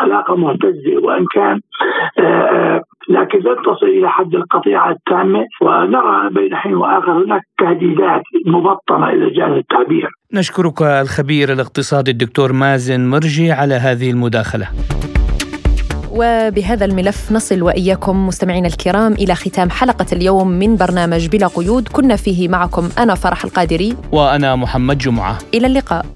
[0.00, 0.98] علاقة مهتزة.
[1.02, 1.60] وإن كان
[3.08, 5.44] لكن لن تصل إلى حد القطيعة التامة.
[5.62, 10.08] ونرى بين حين وآخر هناك تهديدات مبطنة إذا جاز التعبير.
[10.34, 14.66] نشكرك الخبير الاقتصادي الدكتور مازن مرجي على هذه المداخلة.
[16.18, 21.88] وبهذا الملف نصل وإياكم مستمعينا الكرام إلى ختام حلقة اليوم من برنامج بلا قيود.
[21.88, 25.38] كنا فيه معكم أنا فرح القادري وأنا محمد جمعة.
[25.54, 26.06] إلى اللقاء.